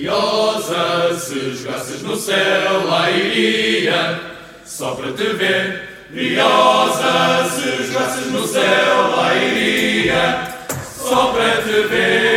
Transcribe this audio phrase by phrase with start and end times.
[0.00, 4.18] Briosa, se jogasses no céu, lá iria,
[4.64, 5.90] só para te ver.
[6.10, 10.54] Briosa, se jogasses no céu, lá iria,
[10.96, 12.30] só para te ver.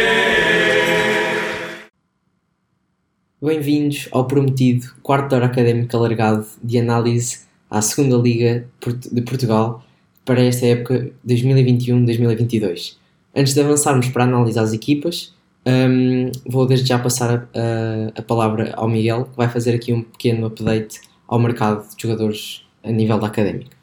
[3.42, 8.68] Bem-vindos ao prometido quarto hora académico alargado de análise à segunda Liga
[9.10, 9.86] de Portugal
[10.26, 12.98] para esta época 2021-2022.
[13.34, 15.34] Antes de avançarmos para analisar as equipas,
[15.66, 20.04] um, vou desde já passar a, a, palavra ao Miguel, que vai fazer aqui um
[20.04, 23.76] pequeno update ao mercado de jogadores a nível da académica.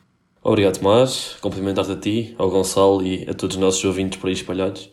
[0.43, 1.37] Obrigado, Tomás.
[1.41, 4.91] Cumprimentar-te a ti, ao Gonçalo e a todos os nossos ouvintes por aí espalhados.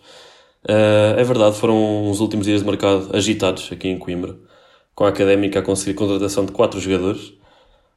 [0.64, 4.38] Uh, é verdade, foram os últimos dias de mercado agitados aqui em Coimbra,
[4.94, 7.34] com a académica a conseguir a contratação de quatro jogadores.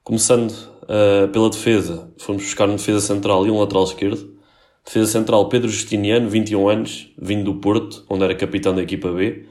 [0.02, 4.39] Começando uh, pela defesa, fomos buscar um defesa central e um lateral esquerdo.
[4.90, 9.44] Defesa central Pedro Justiniano, 21 anos, vindo do Porto, onde era capitão da equipa B.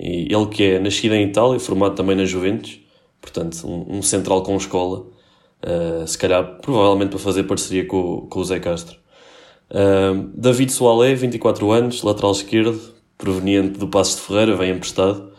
[0.00, 2.80] E ele que é nascido em Itália, formado também na Juventus,
[3.20, 5.04] portanto, um, um central com escola.
[5.62, 8.96] Uh, se calhar, provavelmente para fazer parceria com, com o Zé Castro.
[9.70, 12.80] Uh, David Soalé, 24 anos, lateral esquerdo,
[13.18, 15.32] proveniente do Passos de Ferreira, vem emprestado.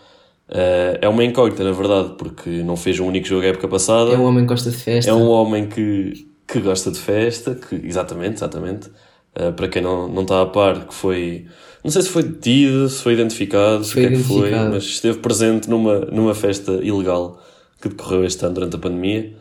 [0.48, 4.12] Uh, é uma incógnita, na verdade, porque não fez um único jogo a época passada.
[4.12, 5.10] É um homem que gosta de festa.
[5.10, 8.92] É um homem que, que gosta de festa, que, exatamente, exatamente.
[9.38, 11.46] Uh, para quem não, não está a par, que foi.
[11.84, 14.84] Não sei se foi detido, se foi identificado, foi o que é que foi, mas
[14.84, 17.42] esteve presente numa, numa festa ilegal
[17.82, 19.34] que decorreu este ano durante a pandemia.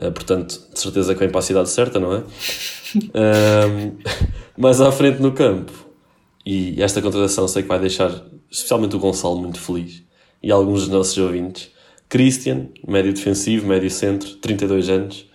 [0.00, 2.18] Uh, portanto, de certeza que vem para a cidade certa, não é?
[3.12, 3.96] uh,
[4.56, 5.72] mais à frente no campo.
[6.44, 8.10] E esta contratação sei que vai deixar
[8.50, 10.02] especialmente o Gonçalo muito feliz
[10.42, 11.70] e alguns dos nossos ouvintes.
[12.08, 15.30] Christian, médio defensivo, médio centro, 32 anos,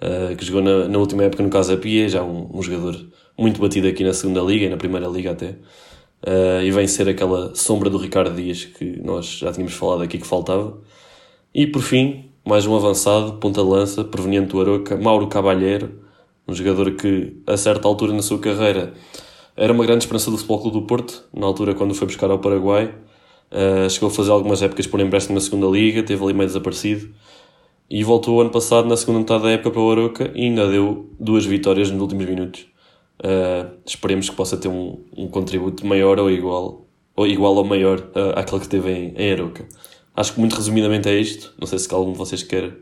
[0.00, 2.96] uh, que jogou na, na, última época no Casa Pia, já um, um, jogador
[3.36, 5.56] muito batido aqui na segunda liga e na primeira liga até.
[6.26, 10.18] Uh, e vem ser aquela sombra do Ricardo Dias que nós já tínhamos falado aqui
[10.18, 10.78] que faltava.
[11.54, 16.00] E por fim, mais um avançado, ponta de lança, proveniente do Aroca, Mauro Cabalheiro,
[16.48, 18.94] um jogador que a certa altura na sua carreira
[19.56, 22.38] era uma grande esperança do Futebol Clube do Porto, na altura quando foi buscar ao
[22.38, 22.94] Paraguai.
[23.52, 27.08] Uh, chegou a fazer algumas épocas por empréstimo na segunda liga, teve ali meio desaparecido.
[27.88, 31.10] E voltou ano passado, na segunda metade da época, para o Aroca e ainda deu
[31.20, 32.73] duas vitórias nos últimos minutos.
[33.24, 36.86] Uh, esperemos que possa ter um, um contributo maior ou igual,
[37.16, 39.66] ou igual ou maior uh, àquele que teve em, em Aroca.
[40.14, 41.54] Acho que muito resumidamente é isto.
[41.58, 42.76] Não sei se algum de vocês quer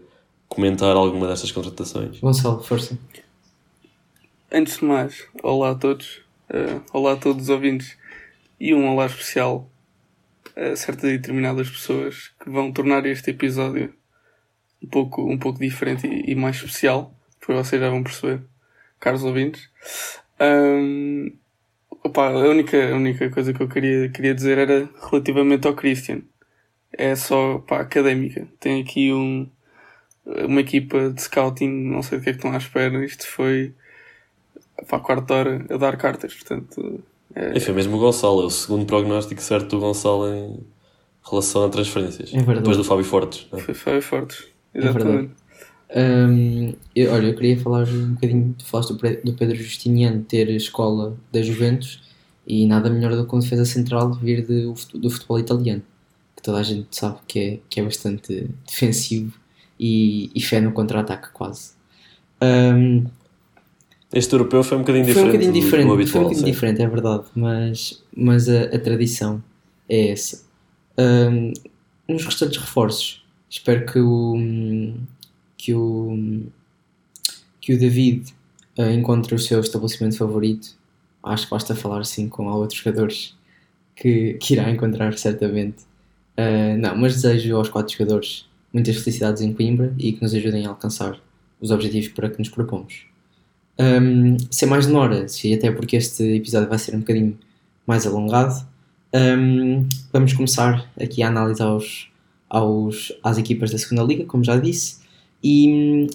[0.49, 2.19] comentar alguma destas contratações.
[2.19, 2.99] Gonçalo, força.
[4.51, 6.21] Antes de mais, olá a todos.
[6.51, 7.97] Uh, olá a todos os ouvintes.
[8.59, 9.71] E um olá especial
[10.57, 13.95] a certas determinadas pessoas que vão tornar este episódio
[14.83, 17.15] um pouco, um pouco diferente e, e mais especial.
[17.41, 18.43] Depois vocês já vão perceber,
[18.99, 19.71] caros ouvintes.
[20.43, 21.33] Um,
[22.05, 26.23] opa, a, única, a única coisa que eu queria, queria dizer era relativamente ao Christian.
[26.93, 28.47] É só pá, académica.
[28.59, 29.49] Tem aqui um,
[30.27, 33.05] uma equipa de scouting, não sei o que é que estão à espera.
[33.05, 33.73] Isto foi
[34.89, 37.03] para a quarta hora a dar cartas, portanto.
[37.35, 37.57] É...
[37.57, 40.61] E foi mesmo o Gonçalo, é o segundo prognóstico certo do Gonçalo em
[41.25, 42.35] relação a transferências.
[42.35, 42.43] É.
[42.43, 43.47] Depois do Fábio Fortes.
[43.53, 43.59] É?
[43.59, 45.33] Foi Fábio Fortes, exatamente.
[45.33, 45.42] É
[45.95, 51.17] um, eu, olha, eu queria falar um bocadinho, tu falaste do Pedro Justiniano ter escola
[51.31, 52.01] da Juventus
[52.47, 55.83] e nada melhor do que uma defesa central vir de, do futebol italiano,
[56.35, 59.35] que toda a gente sabe que é, que é bastante defensivo
[59.79, 61.73] e, e fé no contra-ataque quase.
[62.43, 63.05] Um,
[64.13, 65.31] este europeu foi um bocadinho diferente.
[65.31, 68.63] Foi um bocadinho diferente, do, do foi um bocadinho diferente, é verdade, mas, mas a,
[68.65, 69.43] a tradição
[69.89, 70.45] é essa.
[70.99, 71.53] Um,
[72.09, 74.37] nos restantes reforços, espero que o
[75.63, 76.43] que o
[77.61, 78.35] que o David
[78.77, 80.77] uh, encontre o seu estabelecimento favorito.
[81.23, 83.37] Acho que basta falar assim com outros jogadores
[83.95, 85.85] que, que irá encontrar certamente.
[86.37, 90.67] Uh, não, mas desejo aos quatro jogadores muitas felicidades em Coimbra e que nos ajudem
[90.67, 91.21] a alcançar
[91.61, 93.07] os objetivos para que nos propomos.
[93.79, 97.39] Um, sem mais demoras, e até porque este episódio vai ser um bocadinho
[97.87, 98.67] mais alongado,
[99.15, 102.11] um, vamos começar aqui a analisar aos,
[102.49, 105.02] aos, às equipas da segunda Liga, como já disse,
[105.43, 106.07] e hum,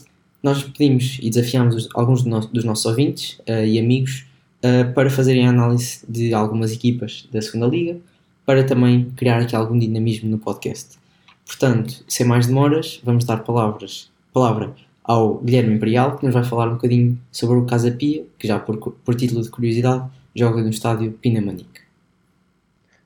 [0.42, 4.26] nós pedimos e desafiamos alguns do dos nossos ouvintes uh, e amigos
[4.64, 7.98] uh, para fazerem a análise de algumas equipas da segunda Liga,
[8.46, 10.98] para também criar aqui algum dinamismo no podcast.
[11.46, 16.68] Portanto, sem mais demoras, vamos dar palavras, palavra ao Guilherme Imperial, que nos vai falar
[16.68, 20.70] um bocadinho sobre o Casa Pia, que já por, por título de curiosidade joga no
[20.70, 21.82] estádio Pinamanique.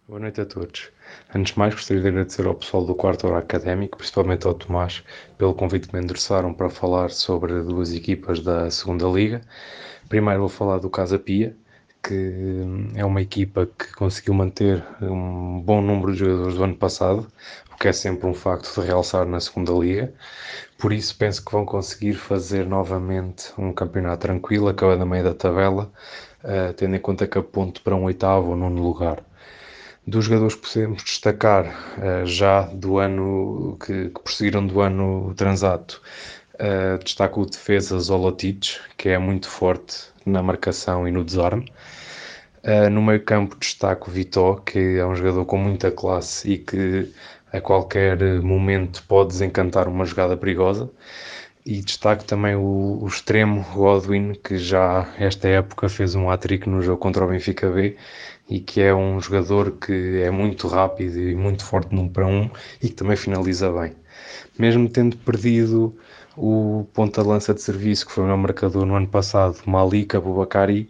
[0.07, 0.89] Boa noite a todos.
[1.33, 5.03] Antes de mais, gostaria de agradecer ao pessoal do quarto hora académico, principalmente ao Tomás,
[5.37, 9.41] pelo convite que me endereçaram para falar sobre duas equipas da segunda Liga.
[10.09, 11.55] Primeiro vou falar do Casa Pia,
[12.03, 12.63] que
[12.95, 17.27] é uma equipa que conseguiu manter um bom número de jogadores do ano passado,
[17.71, 20.13] o que é sempre um facto de realçar na segunda liga.
[20.77, 25.33] Por isso penso que vão conseguir fazer novamente um campeonato tranquilo, acabando a meio da
[25.33, 25.91] tabela,
[26.43, 29.23] uh, tendo em conta que aponto para um oitavo ou nono lugar.
[30.05, 31.65] Dos jogadores que podemos destacar
[31.99, 36.01] uh, já do ano que, que prosseguiram do ano transato,
[36.55, 41.71] uh, destaco o defesa Zolotic, que é muito forte na marcação e no desarme.
[42.63, 46.57] Uh, no meio campo destaco o Vitó, que é um jogador com muita classe e
[46.57, 47.13] que
[47.53, 50.89] a qualquer momento pode desencantar uma jogada perigosa.
[51.65, 56.81] E destaco também o, o extremo Godwin, que já esta época fez um hat-trick no
[56.81, 57.95] jogo contra o Benfica B
[58.49, 62.49] e que é um jogador que é muito rápido e muito forte num para um
[62.81, 63.93] e que também finaliza bem.
[64.57, 65.95] Mesmo tendo perdido
[66.35, 70.89] o ponta-lança de serviço, que foi o meu marcador no ano passado, Malik Abubakari,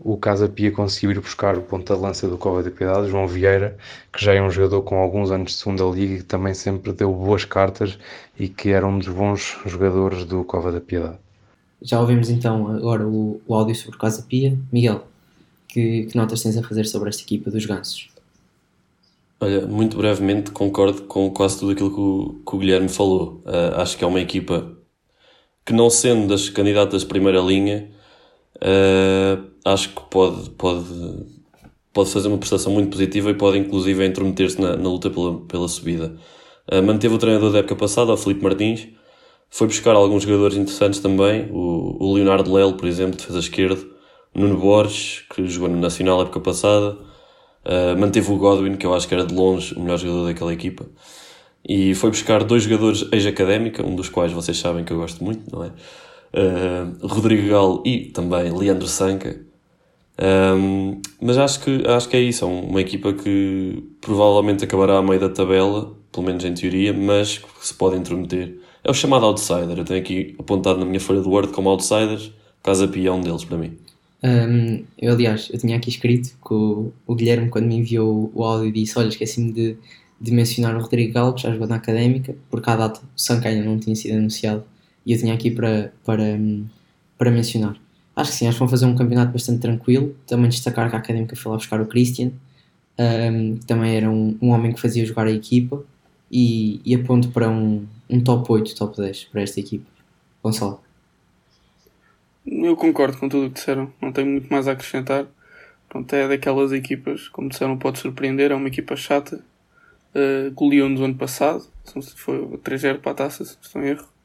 [0.00, 3.76] o Casa Pia conseguiu ir buscar o ponta-lança do Cova da Piedade, João Vieira,
[4.12, 6.92] que já é um jogador com alguns anos de segunda liga e que também sempre
[6.92, 7.98] deu boas cartas
[8.38, 11.18] e que era um dos bons jogadores do Cova da Piedade.
[11.82, 14.58] Já ouvimos então agora o, o áudio sobre o Casa Pia.
[14.72, 15.06] Miguel,
[15.68, 18.08] que, que notas tens a fazer sobre esta equipa dos Gansos?
[19.40, 23.40] Olha, muito brevemente concordo com quase tudo aquilo que o, que o Guilherme falou.
[23.44, 24.72] Uh, acho que é uma equipa
[25.64, 27.88] que, não sendo das candidatas de primeira linha,
[28.56, 30.84] uh, acho que pode, pode,
[31.92, 35.68] pode fazer uma prestação muito positiva e pode inclusive intrometer-se na, na, luta pela, pela
[35.68, 36.16] subida.
[36.70, 38.88] Uh, manteve o treinador da época passada, o Felipe Martins,
[39.50, 43.80] foi buscar alguns jogadores interessantes também, o, o Leonardo Lelo, por exemplo, defesa esquerda,
[44.34, 46.98] Nuno Borges, que jogou no Nacional época passada,
[47.64, 50.52] uh, manteve o Godwin, que eu acho que era de longe o melhor jogador daquela
[50.52, 50.86] equipa,
[51.66, 55.50] e foi buscar dois jogadores ex-académica, um dos quais vocês sabem que eu gosto muito,
[55.50, 55.72] não é?
[56.30, 59.47] Uh, Rodrigo Galo e também Leandro Sanca.
[60.20, 65.02] Um, mas acho que, acho que é isso, é uma equipa que provavelmente acabará a
[65.02, 68.58] meio da tabela, pelo menos em teoria, mas que se pode intrometer.
[68.82, 72.32] É o chamado outsider, eu tenho aqui apontado na minha folha do Word como outsiders,
[72.62, 73.76] Casa Pia é um deles para mim.
[74.22, 78.44] Um, eu, aliás, eu tinha aqui escrito que o, o Guilherme, quando me enviou o
[78.44, 79.76] áudio, disse: Olha, esqueci-me de,
[80.20, 83.64] de mencionar o Rodrigo que já jogou na académica, porque à data o Sanca ainda
[83.64, 84.64] não tinha sido anunciado,
[85.06, 86.24] e eu tinha aqui para, para,
[87.16, 87.80] para mencionar.
[88.18, 90.16] Acho que sim, acho que vão fazer um campeonato bastante tranquilo.
[90.26, 92.32] Também destacar que a académica foi lá buscar o Christian,
[92.98, 95.84] um, que também era um, um homem que fazia jogar a equipa,
[96.28, 99.88] e, e aponto para um, um top 8, top 10 para esta equipa.
[100.42, 100.80] Gonçalo.
[102.44, 105.24] Eu concordo com tudo o que disseram, não tenho muito mais a acrescentar.
[105.88, 109.40] Pronto, é daquelas equipas, como disseram, pode surpreender, é uma equipa chata.
[110.12, 111.64] Uh, goleou-nos ano passado,
[112.16, 114.17] foi 3-0 para a taça, se não estou em erro.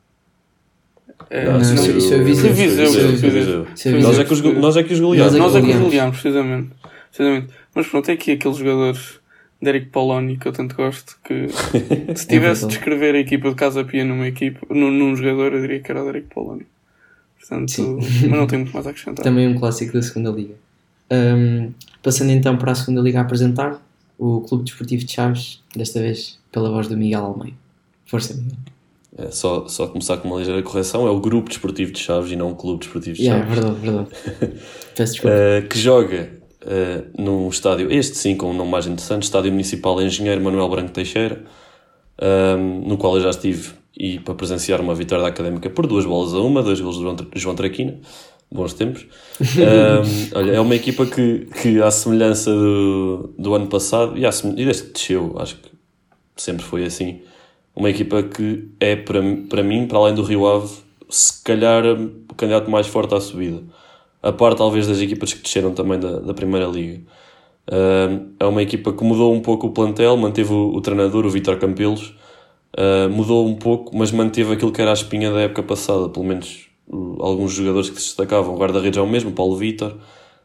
[1.30, 2.54] É, não, isso, não, isso é Viseu.
[2.54, 3.68] Viseu.
[4.02, 5.36] Nós é que os, nós é que os goleámos.
[5.36, 6.70] Nós é que os goleámos, precisamente.
[7.10, 7.54] precisamente.
[7.74, 9.20] Mas pronto, é aqui aqueles jogadores
[9.62, 11.48] de Eric Poloni que eu tanto gosto que
[12.16, 15.62] se tivesse de escrever a equipa de Casa Pia numa equipa, num, num jogador, eu
[15.62, 16.66] diria que era o Eric Poloni.
[17.40, 17.98] Portanto, Sim.
[18.30, 19.24] mas não tenho muito mais a acrescentar.
[19.24, 20.54] Também um clássico da segunda liga.
[21.12, 21.72] Um,
[22.02, 23.82] passando então para a segunda liga a apresentar,
[24.18, 27.58] o Clube Desportivo de Chaves, desta vez pela voz do Miguel Almeida.
[28.06, 28.58] Força, Miguel.
[29.18, 32.36] É, só, só começar com uma ligeira correção, é o Grupo Desportivo de Chaves e
[32.36, 33.56] não o Clube Desportivo de Chaves.
[33.56, 34.60] Yeah, verdade, verdade.
[34.96, 35.38] Peço desculpa.
[35.38, 36.30] Uh, que joga
[36.64, 40.92] uh, num estádio, este sim, com um nome mais interessante, Estádio Municipal Engenheiro Manuel Branco
[40.92, 41.44] Teixeira,
[42.22, 46.06] um, no qual eu já estive e para presenciar uma vitória da Académica por duas
[46.06, 48.00] bolas a uma, dois gols de João Traquina,
[48.52, 49.06] bons tempos.
[49.40, 54.32] um, olha, é uma equipa que, que à semelhança do, do ano passado, e, à,
[54.58, 55.70] e desde que desceu, acho que
[56.36, 57.22] sempre foi assim,
[57.76, 60.70] uma equipa que é para, para mim, para além do Rio Ave,
[61.10, 63.64] se calhar o candidato mais forte à subida.
[64.22, 67.02] A par talvez das equipas que desceram também da, da Primeira Liga.
[67.70, 71.30] Uh, é uma equipa que mudou um pouco o plantel, manteve o, o treinador, o
[71.30, 72.14] Vitor Campelos,
[72.76, 76.26] Uh, mudou um pouco, mas manteve aquilo que era a espinha da época passada, pelo
[76.26, 78.56] menos uh, alguns jogadores que se destacavam.
[78.56, 79.96] O guarda-redes é o mesmo, Paulo Vitor.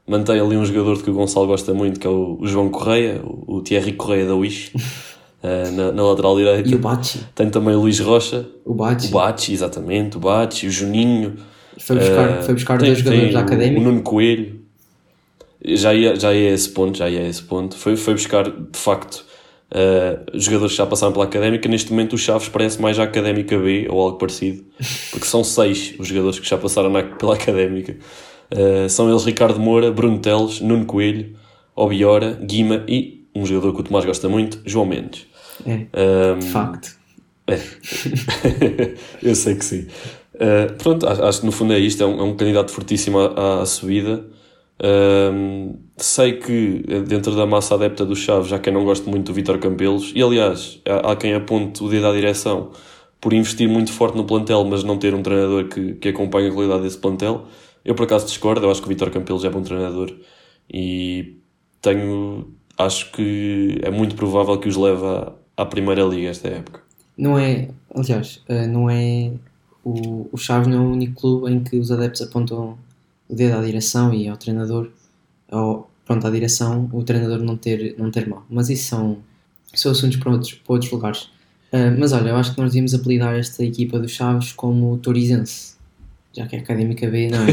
[0.06, 3.22] Mantém ali um jogador que o Gonçalo gosta muito, que é o, o João Correia,
[3.24, 4.72] o, o, Thierry Correia da Wish,
[5.42, 6.68] uh, na, na, lateral direita.
[6.68, 7.20] E o Bachi.
[7.34, 8.46] Tem também o Luís Rocha.
[8.64, 9.08] O Bachi.
[9.08, 10.16] O Bachi, exatamente.
[10.16, 11.36] O Bachi, o Juninho.
[11.78, 13.80] Foi buscar, foi buscar tem, dois jogadores da Académica.
[13.80, 14.60] O Nuno Coelho.
[15.64, 17.76] Já ia, já ia a esse ponto, já ia a esse ponto.
[17.76, 19.24] Foi, foi buscar, de facto,
[19.70, 23.58] Uh, jogadores que já passaram pela Académica, neste momento o Chaves parece mais a Académica
[23.58, 24.64] B ou algo parecido,
[25.10, 27.94] porque são seis os jogadores que já passaram na, pela Académica.
[28.50, 31.36] Uh, são eles Ricardo Moura, Bruno Teles, Nuno Coelho,
[31.76, 35.26] Obiora, Guima e um jogador que o Tomás gosta muito, João Mendes.
[35.66, 36.96] É, um, de facto.
[37.46, 37.58] É.
[39.22, 39.86] Eu sei que sim.
[40.34, 43.18] Uh, pronto, acho, acho, que no fundo é isto, é um, é um candidato fortíssimo
[43.18, 44.24] à, à subida.
[44.80, 49.32] Um, sei que dentro da massa adepta do Chaves já quem não gosta muito do
[49.32, 52.70] Vitor Campelos, e aliás, há, há quem aponte o dedo à direção
[53.20, 56.52] por investir muito forte no plantel, mas não ter um treinador que, que acompanhe a
[56.52, 57.46] qualidade desse plantel.
[57.84, 60.14] Eu por acaso discordo, eu acho que o Vitor Campelos é bom treinador
[60.72, 61.38] e
[61.80, 65.02] tenho acho que é muito provável que os leve
[65.56, 66.80] à, Primeira Liga esta época.
[67.16, 69.32] Não é, aliás, eh, não é
[69.84, 72.78] o, o Chaves não é o único clube em que os adeptos apontam
[73.28, 74.90] o dedo à direção e ao treinador,
[75.50, 78.44] ou pronto, à direção, o treinador não ter, não ter mal.
[78.48, 79.18] Mas isso são,
[79.74, 81.22] são assuntos para outros, para outros lugares.
[81.72, 85.74] Uh, mas olha, eu acho que nós devíamos apelidar esta equipa dos Chaves como Torizense,
[86.32, 87.48] já que é Académica B, não é?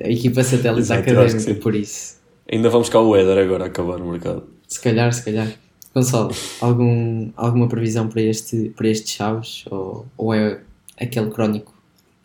[0.06, 2.16] a equipa satélite da Académica, por isso.
[2.50, 4.44] Ainda vamos cá o Éder agora a acabar no mercado.
[4.68, 5.48] Se calhar, se calhar.
[5.94, 9.64] Gonçalo, algum, alguma previsão para este, para este Chaves?
[9.70, 10.60] Ou, ou é
[11.00, 11.74] aquele crónico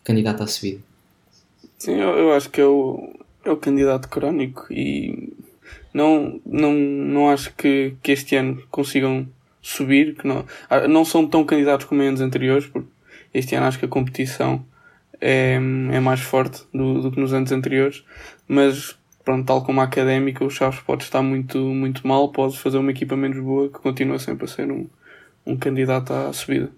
[0.04, 0.80] candidato à subida?
[1.78, 3.12] Sim, eu, eu acho que é o,
[3.44, 5.32] é o candidato crónico e
[5.92, 9.26] não, não, não acho que, que este ano consigam
[9.60, 12.88] subir, que não, ah, não são tão candidatos como em anos anteriores, porque
[13.34, 14.64] este ano acho que a competição
[15.20, 18.04] é, é mais forte do, do que nos anos anteriores,
[18.46, 22.78] mas pronto, tal como a académica, o Chaves pode estar muito, muito mal, pode fazer
[22.78, 24.86] uma equipa menos boa que continua sempre a ser um,
[25.46, 26.70] um candidato à subida.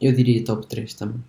[0.00, 1.20] Eu diria top 3 também.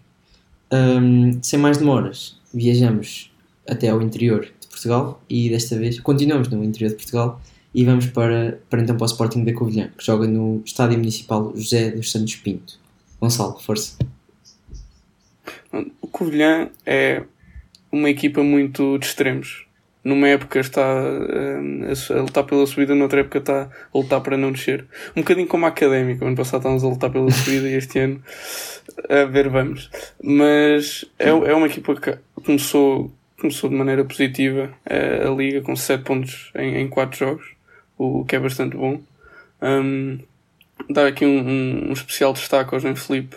[0.71, 3.31] Um, sem mais demoras, viajamos
[3.67, 7.41] até ao interior de Portugal e desta vez continuamos no interior de Portugal
[7.73, 11.51] e vamos para, para então para o Sporting da Covilhã, que joga no Estádio Municipal
[11.55, 12.79] José dos Santos Pinto.
[13.19, 13.97] Gonçalo, força.
[16.01, 17.23] O Covilhã é
[17.91, 19.68] uma equipa muito de extremos
[20.03, 24.51] numa época está um, a lutar pela subida, noutra época está a lutar para não
[24.51, 24.85] descer.
[25.15, 28.23] Um bocadinho como a académica, ano passado estávamos a lutar pela subida e este ano
[29.09, 29.89] a ver vamos.
[30.23, 35.75] Mas é, é uma equipa que começou, começou de maneira positiva a, a liga com
[35.75, 37.45] 7 pontos em, em 4 jogos,
[37.97, 39.01] o que é bastante bom.
[39.61, 40.19] Um,
[40.89, 43.35] dar aqui um, um, um especial destaque ao João Felipe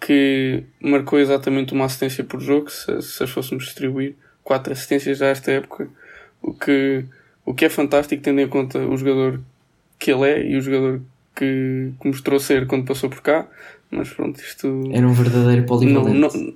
[0.00, 5.26] que marcou exatamente uma assistência por jogo, se, se as fôssemos distribuir quatro assistências já
[5.28, 5.88] esta época,
[6.40, 7.04] o que,
[7.44, 9.40] o que é fantástico tendo em conta o jogador
[9.98, 11.00] que ele é e o jogador
[11.34, 13.48] que, que mostrou ser quando passou por cá.
[13.90, 14.90] Mas pronto, isto.
[14.92, 16.18] Era um verdadeiro polivalente.
[16.18, 16.54] Não, não,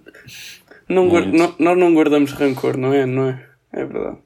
[0.88, 3.06] não, guarda, não, nós não guardamos rancor, não é?
[3.06, 3.46] Não é?
[3.72, 4.18] É verdade.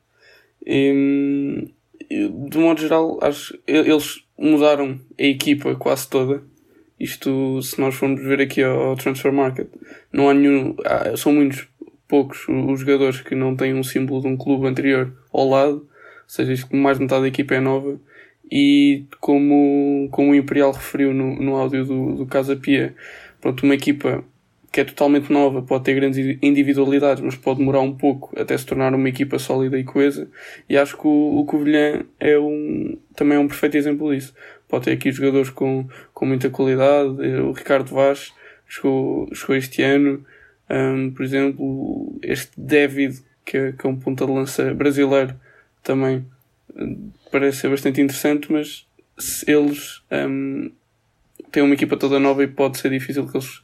[0.64, 1.68] E,
[2.10, 6.42] de modo geral, acho eles mudaram a equipa quase toda.
[6.98, 9.68] Isto, se nós formos ver aqui ao, ao Transfer Market,
[10.12, 10.76] não há nenhum.
[10.84, 11.66] Há, são muitos
[12.12, 15.88] poucos os jogadores que não têm um símbolo de um clube anterior ao lado, ou
[16.26, 17.98] seja, isto mais de metade da equipa é nova,
[18.50, 22.94] e como, como o Imperial referiu no, no áudio do, do Casa Pia,
[23.40, 24.22] pronto, uma equipa
[24.70, 28.66] que é totalmente nova, pode ter grandes individualidades, mas pode demorar um pouco até se
[28.66, 30.28] tornar uma equipa sólida e coesa.
[30.68, 34.34] E acho que o, o Covilhã é um, também é um perfeito exemplo disso.
[34.68, 37.08] Pode ter aqui jogadores com, com muita qualidade.
[37.40, 38.32] O Ricardo Vaz
[38.68, 40.24] chegou, chegou este ano.
[40.70, 45.34] Um, por exemplo, este David, que é, que é um ponta de lança brasileiro,
[45.82, 46.24] também
[47.30, 48.86] parece ser bastante interessante, mas
[49.46, 50.70] eles um,
[51.50, 53.58] têm uma equipa toda nova e pode ser difícil que eles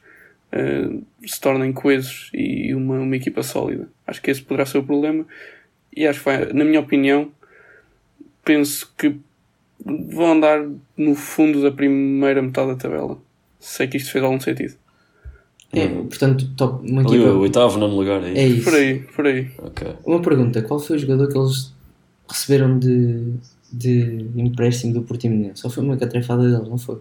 [0.53, 3.87] uh, se tornem coesos e uma, uma equipa sólida.
[4.05, 5.25] Acho que esse poderá ser o problema.
[5.95, 7.31] E acho que, vai, na minha opinião,
[8.43, 9.15] penso que
[9.83, 13.17] vão andar no fundo da primeira metade da tabela.
[13.59, 14.75] Sei que isto fez algum sentido.
[15.71, 17.31] É, portanto, top, uma Ali equipa...
[17.31, 18.39] o oitavo, nono lugar, é isso?
[18.39, 18.63] É isso.
[18.63, 19.47] Por aí, por aí.
[19.57, 19.93] Okay.
[20.03, 21.73] Uma pergunta, qual foi o jogador que eles
[22.27, 23.33] receberam de,
[23.71, 25.61] de empréstimo do Portimonense?
[25.61, 26.97] Só foi uma catrefada deles, não foi?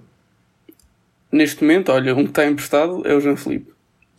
[1.33, 3.73] Neste momento, olha, um que está emprestado é o Jean Felipe.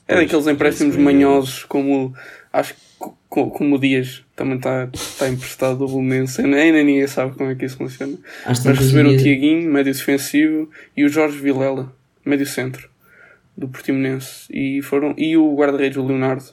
[0.08, 2.14] É pois, daqueles empréstimos manhosos como,
[2.52, 2.80] acho que
[3.28, 6.42] como o Dias também está, está emprestado do Belenense.
[6.42, 8.18] Ainda ninguém sabe como é que isso funciona.
[8.48, 11.94] Mas receberam o Tiaguinho, médio defensivo, e o Jorge Vilela,
[12.26, 12.90] médio centro
[13.60, 14.46] do Portimonense.
[14.50, 16.46] E foram e o guarda-redes o Leonardo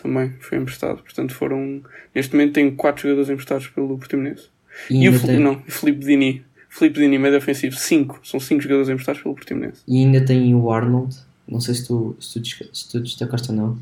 [0.00, 1.02] também foi emprestado.
[1.02, 1.80] Portanto foram
[2.14, 4.48] neste momento tem quatro jogadores emprestados pelo Portimonense.
[4.90, 5.40] E, e o tem...
[5.40, 6.44] não Felipe Dini.
[6.68, 8.20] Felipe Dini médio ofensivo cinco.
[8.22, 9.80] São cinco jogadores emprestados pelo Portimonense.
[9.88, 11.16] E ainda tem o Arnold.
[11.48, 13.78] Não sei se tu, se tu, se tu destacaste ou não.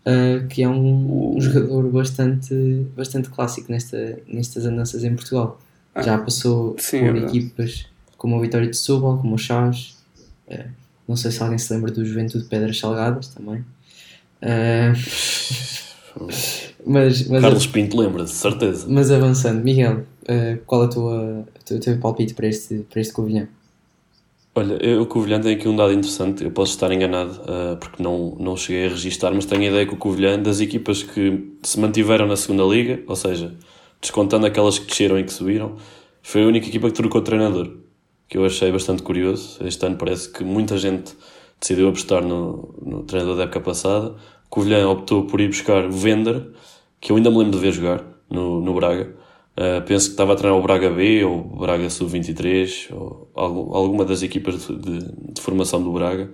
[0.00, 2.54] Uh, que é um, um, jogador bastante
[2.96, 5.60] bastante clássico nesta, nestas andanças em Portugal.
[5.94, 9.98] Ah, já passou sim, por é equipas como a Vitória de Setúbal como o Chaves.
[10.48, 10.79] Uh,
[11.10, 13.64] não sei se alguém se lembra do Juventude de Pedras Salgadas também.
[14.40, 14.94] Uh,
[16.86, 18.86] mas, mas, Carlos Pinto lembra-se, certeza.
[18.88, 23.12] Mas avançando, Miguel, uh, qual é a tua, o teu palpite para este, para este
[23.12, 23.48] Covilhã?
[24.54, 28.00] Olha, eu, o Covilhã tem aqui um dado interessante, eu posso estar enganado uh, porque
[28.00, 31.56] não, não cheguei a registar, mas tenho a ideia que o Covilhã, das equipas que
[31.64, 33.52] se mantiveram na segunda liga, ou seja,
[34.00, 35.74] descontando aquelas que desceram e que subiram,
[36.22, 37.80] foi a única equipa que trocou treinador,
[38.30, 39.58] que eu achei bastante curioso.
[39.66, 41.14] Este ano parece que muita gente
[41.60, 44.14] decidiu apostar no, no treinador da época passada.
[44.48, 46.52] Covilhã optou por ir buscar o Vender,
[47.00, 49.16] que eu ainda me lembro de ver jogar no, no Braga.
[49.58, 54.04] Uh, penso que estava a treinar o Braga B ou o Braga Sub-23 ou alguma
[54.04, 56.30] das equipas de, de, de formação do Braga.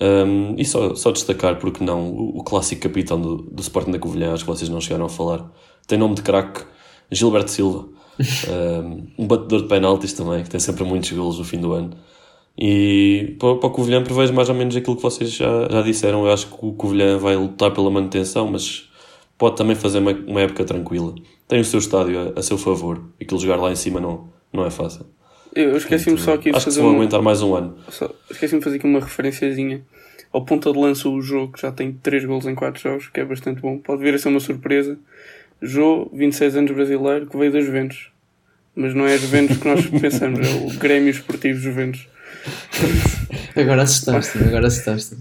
[0.00, 3.98] Um, e só, só destacar, porque não, o, o clássico capitão do, do Sporting da
[3.98, 5.52] Covilhã, acho que vocês não chegaram a falar,
[5.86, 6.64] tem nome de craque,
[7.10, 7.88] Gilberto Silva,
[9.18, 11.90] um, batedor de penaltis também, que tem sempre muitos golos no fim do ano.
[12.58, 16.26] E para, para o Covilhã prevejo mais ou menos aquilo que vocês já, já disseram.
[16.26, 18.88] Eu acho que o Covilhã vai lutar pela manutenção, mas
[19.38, 21.14] pode também fazer uma, uma época tranquila.
[21.48, 23.00] Tem o seu estádio a, a seu favor.
[23.20, 25.06] Aquilo jogar lá em cima não, não é fácil.
[25.54, 26.80] Eu esqueci-me só aqui de acho fazer.
[26.80, 27.76] Que mais um ano.
[28.30, 29.82] Esqueci-me de fazer aqui uma referenciazinha.
[30.32, 33.18] Ao ponta de lança, o jogo que já tem 3 gols em 4 jogos, que
[33.18, 33.78] é bastante bom.
[33.78, 34.96] Pode vir a ser uma surpresa.
[35.60, 38.09] Jô, 26 anos brasileiro, que veio das Juventus.
[38.80, 42.08] Mas não é Juventus que nós pensamos, é o Grêmio Esportivo Juventus.
[43.54, 45.20] agora assustaste-me, agora assustaste-me.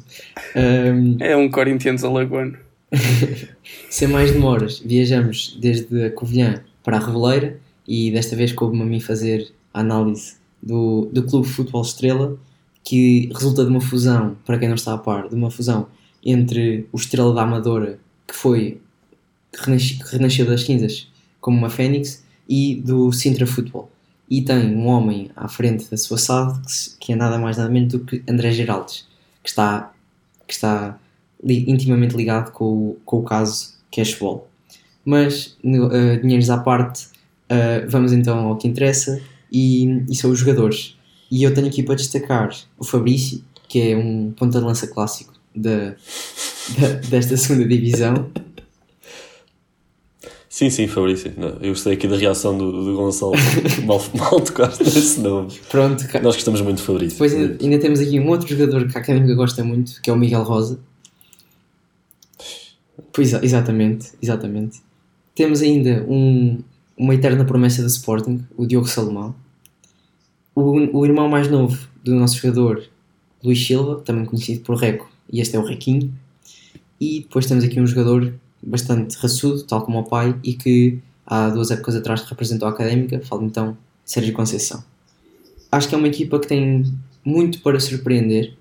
[0.56, 1.18] Um...
[1.20, 2.58] É um Corinthians alagoano.
[3.89, 8.86] Sem mais demoras, viajamos desde a Covilhã para a Reveleira e desta vez coube-me a
[8.86, 12.38] mim fazer a análise do, do Clube Futebol Estrela,
[12.82, 15.88] que resulta de uma fusão, para quem não está a par, de uma fusão
[16.25, 18.80] entre o Estrela da Amadora, que foi
[19.51, 19.70] que
[20.12, 21.10] renasceu das cinzas
[21.42, 23.91] como uma fênix, e do Sintra Futebol.
[24.27, 26.60] E tem um homem à frente da sua SAD
[27.00, 29.08] que é nada mais nada menos do que André Geraldes,
[29.44, 29.94] que está,
[30.48, 31.00] que está
[31.44, 34.48] li, intimamente ligado com, o, com o caso Cashball.
[35.06, 40.39] Mas, uh, dinheiros à parte, uh, vamos então ao que interessa e, e são os
[40.39, 40.98] jogadores.
[41.32, 45.34] E eu tenho aqui para destacar o Fabrício, que é um ponta de lança clássico
[45.56, 45.96] da,
[46.77, 48.29] da, desta segunda divisão.
[50.50, 51.32] Sim, sim, Fabrício.
[51.62, 53.34] eu gostei aqui da reação do, do Gonçalo.
[53.86, 55.53] mal, mal tocaste nesse nome.
[55.70, 57.12] Pronto, Nós gostamos muito de Fabrício.
[57.12, 60.14] Depois ainda, ainda, temos aqui um outro jogador que a Académica gosta muito, que é
[60.14, 60.79] o Miguel Rosa.
[63.14, 64.81] Pois, exatamente, exatamente.
[65.35, 66.59] Temos ainda um,
[66.98, 69.35] uma eterna promessa do Sporting, o Diogo Salomão.
[70.55, 72.83] O, o irmão mais novo do nosso jogador,
[73.44, 76.12] Luís Silva, também conhecido por Reco, e este é o Requinho.
[77.00, 81.50] E depois temos aqui um jogador bastante raçudo, tal como o pai, e que há
[81.50, 84.83] duas épocas atrás representou a Académica, falo então Sérgio Conceição.
[85.72, 86.83] Acho que é uma equipa que tem
[87.24, 88.53] muito para surpreender,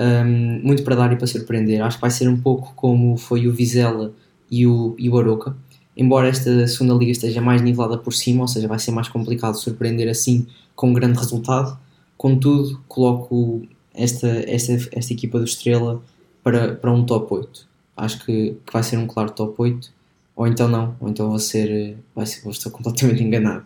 [0.00, 1.82] um, muito para dar e para surpreender.
[1.82, 4.12] Acho que vai ser um pouco como foi o Vizela
[4.50, 5.56] e o, e o Aroca.
[5.96, 9.56] Embora esta segunda liga esteja mais nivelada por cima, ou seja, vai ser mais complicado
[9.56, 11.78] surpreender assim com um grande resultado.
[12.16, 13.62] Contudo, coloco
[13.94, 16.02] esta, esta, esta equipa do Estrela
[16.42, 17.67] para, para um top 8
[17.98, 19.92] acho que, que vai ser um claro top 8,
[20.36, 23.64] ou então não, ou então vou ser, vai ser vou estar completamente enganado.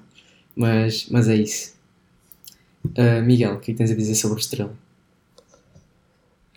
[0.56, 1.74] Mas, mas é isso.
[2.84, 4.74] Uh, Miguel, o que, é que tens a dizer sobre o Estrela?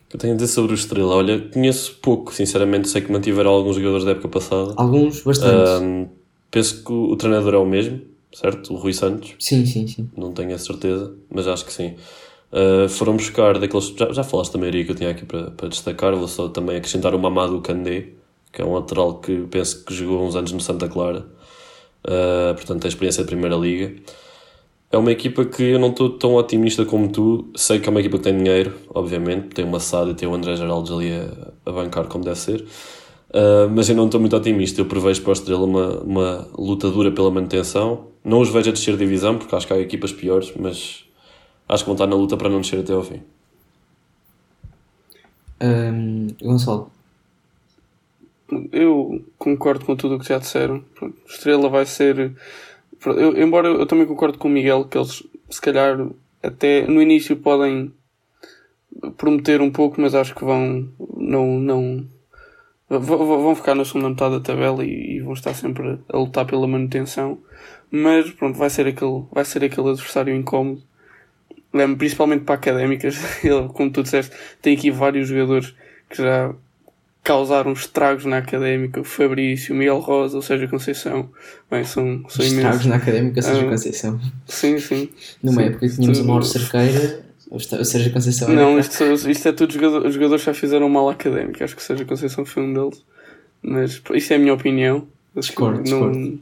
[0.06, 1.16] O que eu tenho a dizer sobre o Estrela?
[1.16, 4.74] Olha, conheço pouco, sinceramente, sei que mantiveram alguns jogadores da época passada.
[4.78, 5.84] Alguns, bastante.
[5.84, 6.10] Uh,
[6.50, 8.02] penso que o, o treinador é o mesmo,
[8.34, 8.74] certo?
[8.74, 9.36] O Rui Santos.
[9.40, 10.10] Sim, sim, sim.
[10.16, 11.96] Não tenho a certeza, mas acho que sim.
[12.56, 13.94] Uh, foram buscar daqueles.
[13.98, 16.78] Já, já falaste da maioria que eu tinha aqui para, para destacar, vou só também
[16.78, 18.08] acrescentar o Mamadou Kandé,
[18.50, 21.26] que é um lateral que penso que jogou uns anos no Santa Clara,
[22.08, 23.94] uh, portanto tem experiência de Primeira Liga.
[24.90, 27.50] É uma equipa que eu não estou tão otimista como tu.
[27.56, 30.34] Sei que é uma equipa que tem dinheiro, obviamente, tem uma SAD e tem o
[30.34, 32.62] André Geraldes ali a, a bancar como deve ser.
[33.32, 34.80] Uh, mas eu não estou muito otimista.
[34.80, 38.08] Eu prevejo para o Estrela uma, uma luta dura pela manutenção.
[38.24, 41.05] Não os vejo a descer divisão, porque acho que há equipas piores, mas
[41.68, 43.22] acho que vão estar na luta para não descer até ao fim.
[45.62, 46.92] Um, Gonçalo.
[48.72, 50.84] Eu concordo com tudo o que já disseram.
[51.28, 52.36] Estrela vai ser.
[53.06, 56.08] Eu, embora eu também concordo com o Miguel que eles, se calhar,
[56.44, 57.92] até no início podem
[59.18, 60.88] prometer um pouco, mas acho que vão.
[61.18, 61.60] Não.
[61.60, 62.08] não
[62.88, 66.68] vão ficar na segunda metade da tabela e, e vão estar sempre a lutar pela
[66.68, 67.40] manutenção.
[67.90, 70.84] Mas pronto, vai ser aquele, vai ser aquele adversário incómodo
[71.76, 75.74] lembro principalmente para académicas, ele, como tu disseste, tem aqui vários jogadores
[76.10, 76.54] que já
[77.24, 81.30] causaram estragos na académica, o Fabrício, o Miguel Rosa, o Sérgio Conceição,
[81.70, 84.22] bem, são, são Estragos na académica, Sérgio ah, Conceição.
[84.46, 85.10] Sim, sim.
[85.42, 88.50] Numa sim, época tínhamos o Mauro Cerqueira, o Sérgio Conceição.
[88.50, 91.82] Não, isto, isto é tudo jogador, os jogadores já fizeram mal à académica, acho que
[91.82, 93.04] o Sérgio Conceição foi um deles,
[93.62, 95.08] mas isto é a minha opinião.
[95.36, 96.40] Discordo, não, discordo,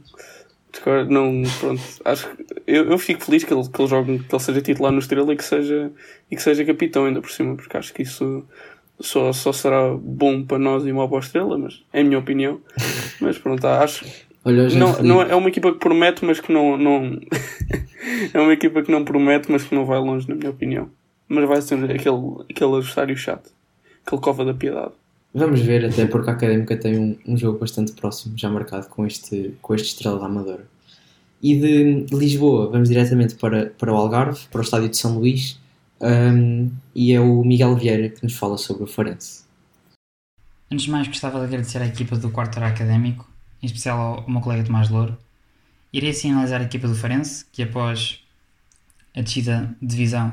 [1.08, 4.42] não, pronto, acho que eu, eu fico feliz que ele, que ele jogue, que ele
[4.42, 5.92] seja titular no Estrela e que seja,
[6.30, 8.44] e que seja capitão ainda por cima, porque acho que isso
[9.00, 12.18] só, só será bom para nós e mau para a Estrela, mas é a minha
[12.18, 12.60] opinião.
[13.20, 14.04] Mas pronto, acho.
[14.44, 16.76] Olha, não, não é, é uma equipa que promete, mas que não.
[16.76, 17.18] não
[18.34, 20.90] é uma equipa que não promete, mas que não vai longe, na minha opinião.
[21.26, 23.50] Mas vai ser aquele, aquele adversário chato,
[24.04, 24.92] aquele cova da piedade.
[25.36, 29.04] Vamos ver, até porque a Académica tem um, um jogo bastante próximo, já marcado com
[29.04, 30.64] este, com este Estrela da Amadora.
[31.42, 35.58] E de Lisboa, vamos diretamente para, para o Algarve, para o estádio de São Luís,
[36.00, 39.42] um, e é o Miguel Vieira que nos fala sobre o Farense.
[40.70, 43.28] Antes de mais, gostava de agradecer à equipa do quarto hora académico,
[43.60, 45.18] em especial ao, meu colega Tomás Louro.
[45.92, 48.20] Irei assim analisar a equipa do Farense, que após
[49.16, 50.32] a descida de divisão,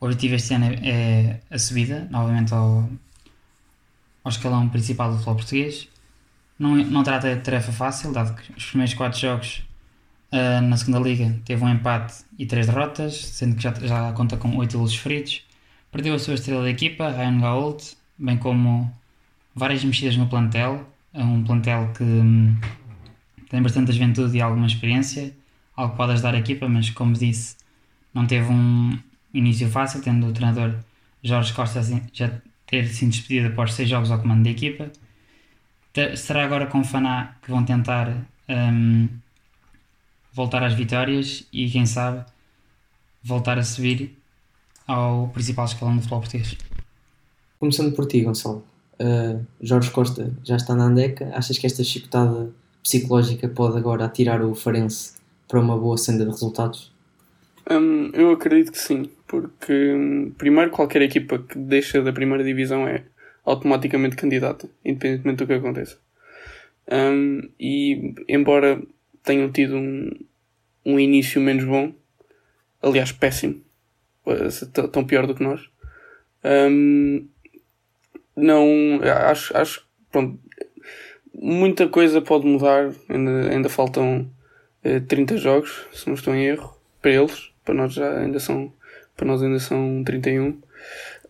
[0.00, 2.88] o objetivo este ano é a subida novamente ao,
[4.24, 5.88] ao escalão principal do futebol português.
[6.58, 9.62] Não, não trata de tarefa fácil, dado que os primeiros 4 jogos
[10.32, 14.36] uh, na segunda liga teve um empate e 3 derrotas, sendo que já, já conta
[14.36, 15.44] com 8 golos feridos.
[15.90, 18.92] Perdeu a sua estrela da equipa, Ryan Gault, bem como
[19.54, 20.86] várias mexidas no plantel.
[21.12, 22.56] É um plantel que hum,
[23.48, 25.34] tem bastante juventude e alguma experiência,
[25.74, 27.56] algo que pode ajudar a equipa, mas como disse,
[28.14, 28.98] não teve um
[29.34, 30.74] início fácil, tendo o treinador
[31.22, 31.80] Jorge Costa
[32.12, 32.30] já
[32.70, 34.90] ter sido despedido após 6 jogos ao comando da equipa.
[36.16, 38.16] Será agora com o Faná que vão tentar
[38.48, 39.08] um,
[40.32, 42.24] voltar às vitórias e, quem sabe,
[43.22, 44.16] voltar a subir
[44.86, 46.56] ao principal escalão do futebol português.
[47.58, 48.64] Começando por ti, Gonçalo.
[49.00, 51.30] Uh, Jorge Costa já está na Andeca.
[51.34, 52.52] Achas que esta chicotada
[52.82, 55.14] psicológica pode agora atirar o Farense
[55.48, 56.92] para uma boa senda de resultados?
[57.68, 62.88] Um, eu acredito que sim, porque um, primeiro qualquer equipa que deixa da primeira divisão
[62.88, 63.04] é
[63.44, 65.98] automaticamente candidata, independentemente do que aconteça.
[66.90, 68.82] Um, e embora
[69.22, 70.10] tenham tido um,
[70.84, 71.94] um início menos bom,
[72.82, 73.62] aliás, péssimo,
[74.26, 74.48] eh,
[74.90, 75.70] tão pior do que nós.
[76.44, 77.28] Um,
[78.34, 80.40] não, acho, acho, pronto,
[81.32, 84.28] muita coisa pode mudar, ainda, ainda faltam
[84.84, 88.72] uh, 30 jogos, se não estou em erro, para eles, para nós já ainda são,
[89.20, 90.54] para nós ainda são 31.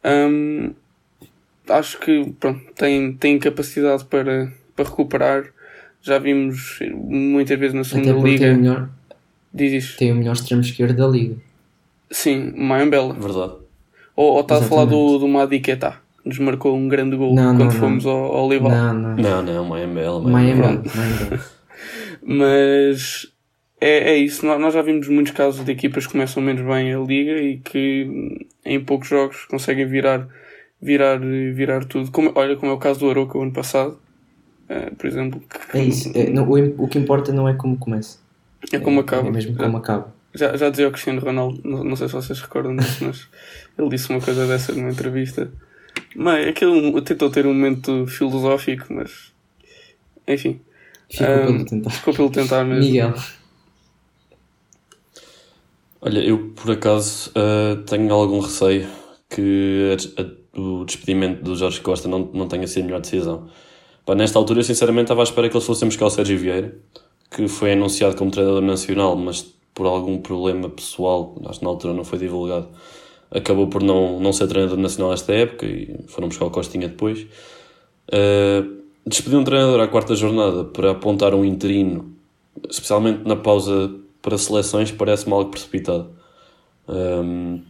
[0.05, 0.71] Um,
[1.69, 5.47] acho que, pronto, tem, tem capacidade para, para recuperar,
[6.01, 8.39] já vimos muitas vezes na segunda Até liga.
[8.47, 8.89] Tem o melhor.
[9.99, 11.35] Tem o melhor extremo esquerdo da liga.
[12.13, 13.13] Sim, Mayambela.
[13.15, 13.55] Verdade.
[14.15, 17.57] Ou, ou estás a falar do, do Madiqueta, que nos marcou um grande gol não,
[17.57, 18.13] quando não, fomos não.
[18.13, 18.71] Ao, ao Lival.
[18.71, 20.21] Não, não, não, não Mayambela.
[20.21, 20.83] Mayambela.
[22.23, 23.33] Mas
[23.81, 26.99] é, é isso, nós já vimos muitos casos de equipas que começam menos bem a
[26.99, 30.29] liga e que em poucos jogos conseguem virar,
[30.81, 32.11] virar, virar tudo.
[32.11, 33.99] Como, olha, como é o caso do Aroca o ano passado,
[34.69, 35.41] uh, por exemplo.
[35.41, 35.79] Que...
[35.79, 38.19] É isso, é, não, o, o que importa não é como começa.
[38.71, 39.29] É como é, acaba.
[39.29, 40.15] É mesmo como acaba.
[40.35, 43.29] Já, já dizia o Cristiano Ronaldo, não, não sei se vocês recordam disso, mas
[43.79, 45.51] ele disse uma coisa dessa numa entrevista.
[46.15, 49.33] Mas aquilo tentou ter um momento filosófico, mas
[50.29, 50.61] enfim.
[51.09, 51.91] Ficou um, pelo tentar.
[51.91, 52.85] Ficou pelo tentar mesmo.
[52.85, 53.15] Miguel.
[56.03, 58.89] Olha, eu por acaso uh, tenho algum receio
[59.29, 63.49] que a, a, o despedimento do Jorge Costa não, não tenha sido a melhor decisão.
[64.07, 66.75] Pá, nesta altura, eu sinceramente estava à espera que eles fossem buscar o Sérgio Vieira,
[67.31, 69.43] que foi anunciado como treinador nacional, mas
[69.75, 72.69] por algum problema pessoal, acho que na altura não foi divulgado,
[73.31, 77.27] acabou por não, não ser treinador nacional esta época e foram buscar o Costinha depois.
[78.09, 82.17] Uh, despedir um treinador à quarta jornada para apontar um interino,
[82.71, 86.11] especialmente na pausa para seleções, parece-me algo precipitado.
[86.89, 87.63] Um,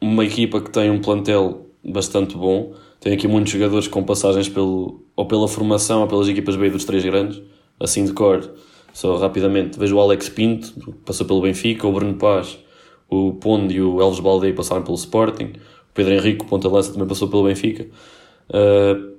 [0.00, 5.02] uma equipa que tem um plantel bastante bom, tem aqui muitos jogadores com passagens pelo,
[5.16, 7.40] ou pela formação ou pelas equipas B dos três grandes,
[7.78, 8.50] assim de cor
[8.92, 10.72] só rapidamente, vejo o Alex Pinto,
[11.04, 12.58] passou pelo Benfica, o Bruno Paz,
[13.08, 15.52] o Pondo e o Elves Baldei passaram pelo Sporting,
[15.90, 17.86] o Pedro Henrique, o Ponta Lança, também passou pelo Benfica.
[18.48, 19.10] Uh,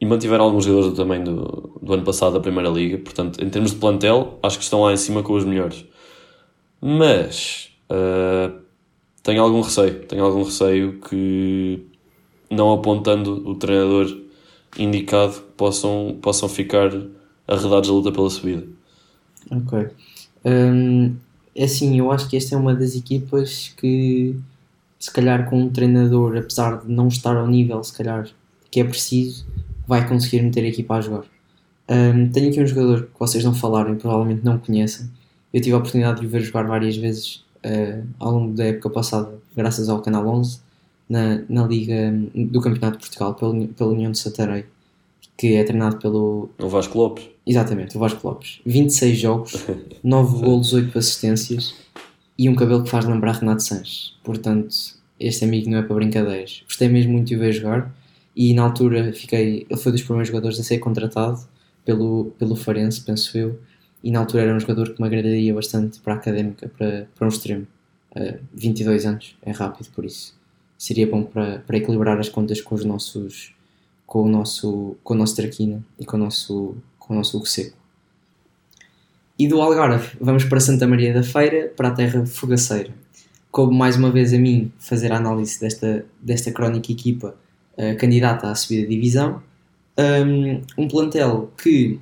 [0.00, 3.70] e mantiveram alguns jogadores também do, do ano passado da Primeira Liga, portanto, em termos
[3.70, 5.84] de plantel, acho que estão lá em cima com os melhores.
[6.84, 8.60] Mas uh,
[9.22, 11.86] tenho algum receio, tenho algum receio que
[12.50, 14.20] não apontando o treinador
[14.76, 16.90] indicado possam, possam ficar
[17.46, 18.66] arredados a luta pela subida.
[19.48, 19.90] Ok.
[20.44, 21.14] Um,
[21.54, 24.34] é assim, eu acho que esta é uma das equipas que,
[24.98, 28.28] se calhar, com um treinador, apesar de não estar ao nível, se calhar,
[28.70, 29.46] que é preciso,
[29.86, 31.24] vai conseguir meter a equipa a jogar.
[31.88, 35.08] Um, tenho aqui um jogador que vocês não falaram e provavelmente não conhecem.
[35.52, 38.90] Eu tive a oportunidade de o ver jogar várias vezes uh, ao longo da época
[38.90, 40.60] passada, graças ao Canal 11,
[41.08, 44.64] na, na Liga do Campeonato de Portugal, pela, pela União de Santarém,
[45.36, 46.48] que é treinado pelo.
[46.58, 47.28] O Vasco Lopes.
[47.46, 48.60] Exatamente, o Vasco Lopes.
[48.64, 49.66] 26 jogos,
[50.02, 51.74] 9 golos, 8 assistências
[52.38, 54.14] e um cabelo que faz lembrar Renato Sanches.
[54.24, 54.74] Portanto,
[55.20, 56.62] este amigo não é para brincadeiras.
[56.66, 57.94] Gostei mesmo muito de o ver jogar
[58.34, 59.66] e na altura fiquei.
[59.68, 61.40] Ele foi dos primeiros jogadores a ser contratado
[61.84, 63.58] pelo, pelo Farense, penso eu,
[64.02, 67.26] e na altura era um jogador que me agradaria bastante para a académica, para, para
[67.26, 67.66] um extremo.
[68.14, 70.34] Uh, 22 anos, é rápido por isso.
[70.76, 73.54] Seria bom para, para equilibrar as contas com os nossos
[74.06, 77.46] com o nosso com o nosso Traquina e com o nosso com o nosso Hugo
[77.46, 77.76] Seco.
[79.38, 82.90] E do Algarve vamos para Santa Maria da Feira, para a terra fogaceira.
[83.50, 87.34] Coube mais uma vez a mim fazer a análise desta, desta crónica equipa
[87.76, 89.42] uh, candidata à subida de divisão.
[89.98, 92.00] Um, um plantel que,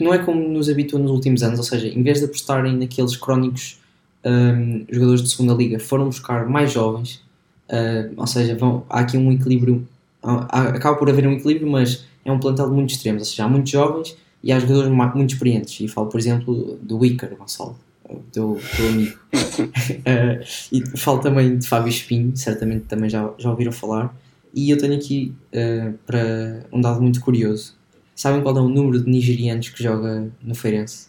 [0.00, 3.16] não é como nos habitua nos últimos anos, ou seja, em vez de apostarem naqueles
[3.16, 3.78] crónicos
[4.24, 7.22] um, jogadores de segunda liga, foram buscar mais jovens,
[7.68, 9.86] uh, ou seja, vão, há aqui um equilíbrio,
[10.22, 13.44] há, acaba por haver um equilíbrio, mas é um plantel de muitos extremos, ou seja,
[13.44, 17.76] há muitos jovens e há jogadores muito experientes, e falo, por exemplo, do Icar Gonçalo,
[18.08, 19.18] o teu, teu amigo.
[19.32, 24.14] uh, e falo também de Fábio Espinho, certamente também já, já ouviram falar.
[24.54, 27.74] E eu tenho aqui uh, para um dado muito curioso.
[28.14, 31.08] Sabem qual é o número de nigerianos que joga no Feirense?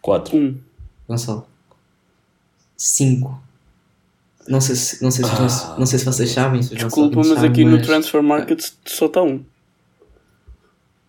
[0.00, 0.36] 4.
[0.36, 0.58] Um.
[1.08, 1.46] Gonçalo.
[2.76, 3.42] 5.
[4.48, 6.62] Não sei se, não sei se, ah, não sei se vocês sabem.
[6.62, 7.80] Se Desculpa, mas sabem, aqui mas...
[7.80, 9.42] no Transfer Market só está um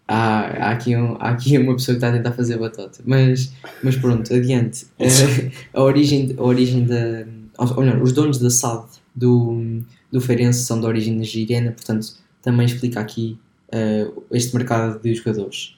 [0.07, 2.99] há, há, aqui um, há aqui uma pessoa que está a tentar fazer batota.
[3.05, 3.51] Mas,
[3.83, 4.85] mas pronto, adiante.
[4.99, 7.25] Uh, a origem, a origem da.
[7.57, 8.85] Olha, os donos da SAD
[9.15, 12.07] do, do Feirense são de origem nigeriana, portanto,
[12.45, 15.75] também explica aqui uh, este mercado de jogadores.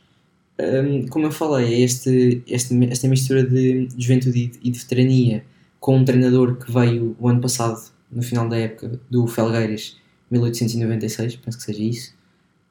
[0.60, 5.46] Um, como eu falei, é este, este, esta mistura de juventude e de veterania
[5.80, 7.80] com um treinador que veio o ano passado,
[8.12, 9.96] no final da época, do Felgueiras,
[10.30, 12.14] 1896, penso que seja isso.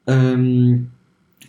[0.07, 0.85] Um,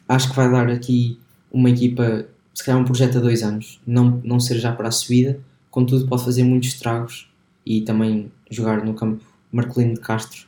[0.08, 1.18] acho que vai dar aqui
[1.52, 4.92] uma equipa, se calhar um projeto a dois anos, não, não ser já para a
[4.92, 5.38] subida,
[5.70, 7.30] contudo pode fazer muitos estragos
[7.66, 10.47] e também jogar no campo Marcolino de Castro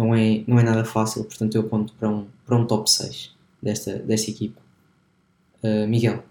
[0.00, 3.32] não é, não é nada fácil, portanto eu aponto para um, para um top 6
[3.62, 4.60] desta, desta equipa.
[5.62, 6.24] Uh, Miguel.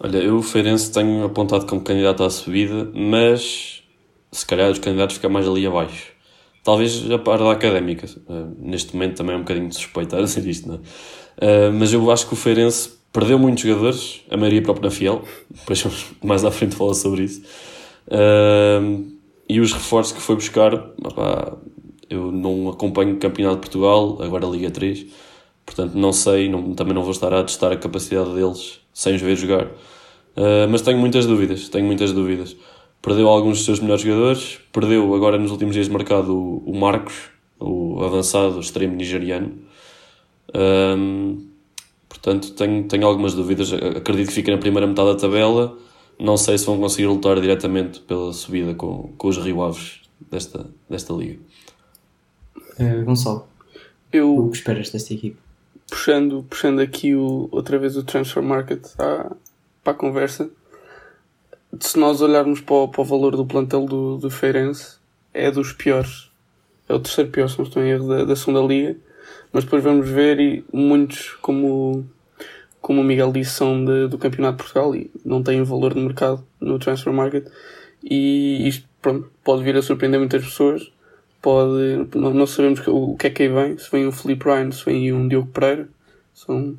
[0.00, 3.84] Olha, eu o Feirense tenho apontado como candidato à subida, mas
[4.32, 6.12] se calhar os candidatos ficam mais ali abaixo.
[6.64, 8.06] Talvez a par da académica.
[8.28, 11.68] Uh, neste momento também é um bocadinho suspeito a dizer isto, não é?
[11.68, 15.22] Uh, mas eu acho que o Feirense perdeu muitos jogadores, a maioria própria na Fiel,
[15.48, 15.84] depois
[16.22, 17.42] mais à frente falar sobre isso.
[18.08, 19.19] Uh,
[19.52, 21.56] e os reforços que foi buscar, opá,
[22.08, 25.06] eu não acompanho o Campeonato de Portugal, agora a Liga 3,
[25.64, 29.20] portanto não sei, não, também não vou estar a testar a capacidade deles sem os
[29.22, 29.66] ver jogar.
[29.66, 32.56] Uh, mas tenho muitas dúvidas, tenho muitas dúvidas
[33.02, 36.78] perdeu alguns dos seus melhores jogadores, perdeu agora nos últimos dias de mercado o, o
[36.78, 39.52] Marcos, o avançado extremo nigeriano.
[40.54, 41.46] Um,
[42.08, 43.72] portanto, tenho, tenho algumas dúvidas.
[43.72, 45.76] Acredito que fica na primeira metade da tabela.
[46.20, 50.66] Não sei se vão conseguir lutar diretamente pela subida com, com os Rio Aves desta,
[50.88, 51.38] desta liga.
[52.78, 53.48] Uh, Gonçalo,
[54.12, 55.38] eu, o que esperas desta equipe?
[55.88, 59.34] Puxando, puxando aqui o, outra vez o transfer market à,
[59.82, 60.50] para a conversa,
[61.78, 64.98] se nós olharmos para o, para o valor do plantel do, do Feirense,
[65.32, 66.30] é dos piores.
[66.88, 68.96] É o terceiro pior, se não estou em erro, da, da segunda liga.
[69.52, 72.04] Mas depois vamos ver e muitos, como,
[72.90, 76.00] como o Miguel disse, são de, do Campeonato de Portugal e não têm valor de
[76.00, 77.46] mercado no transfer market.
[78.02, 80.90] E isto pronto, pode vir a surpreender muitas pessoas.
[81.40, 83.78] Pode, não, não sabemos o, o que é que aí vem.
[83.78, 85.88] Se vem um Felipe Ryan, se vem um Diogo Pereira.
[86.34, 86.76] São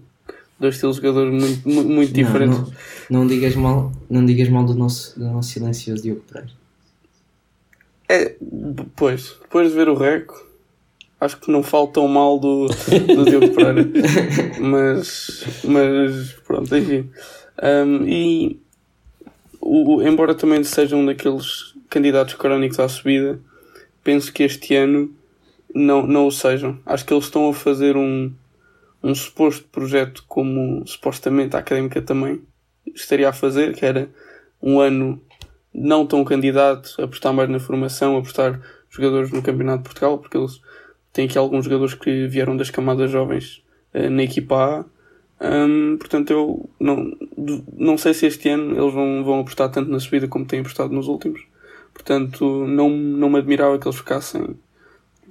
[0.60, 2.60] dois estilos de jogadores muito, muito diferentes.
[2.60, 2.66] Não,
[3.10, 6.52] não, não, digas mal, não digas mal do nosso, do nosso silencioso Diogo Pereira.
[8.10, 10.46] É, depois, depois de ver o Reco,
[11.22, 13.88] acho que não falo tão mal do, do Diogo Pereira.
[14.60, 17.10] mas, mas pronto, enfim.
[17.62, 18.60] Um, e
[19.62, 23.40] o, embora também seja um daqueles candidatos crónicos à subida,
[24.04, 25.14] penso que este ano
[25.74, 26.80] não, não o sejam.
[26.84, 28.34] Acho que eles estão a fazer um,
[29.04, 32.42] um suposto projeto como supostamente a académica também
[32.96, 34.10] estaria a fazer, que era
[34.60, 35.22] um ano
[35.72, 40.18] não tão candidato a apostar mais na formação, a apostar jogadores no Campeonato de Portugal,
[40.18, 40.60] porque eles
[41.14, 44.86] têm aqui alguns jogadores que vieram das camadas jovens uh, na equipa A.
[45.44, 47.18] Um, portanto, eu não,
[47.76, 50.94] não sei se este ano eles vão, vão apostar tanto na subida como têm apostado
[50.94, 51.42] nos últimos.
[51.94, 54.56] Portanto, não, não me admirava que eles ficassem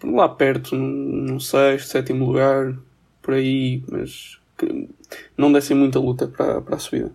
[0.02, 2.76] lá perto, num sexto, sétimo lugar,
[3.22, 4.88] por aí, mas que
[5.36, 7.12] não dessem muita luta para, para a subida.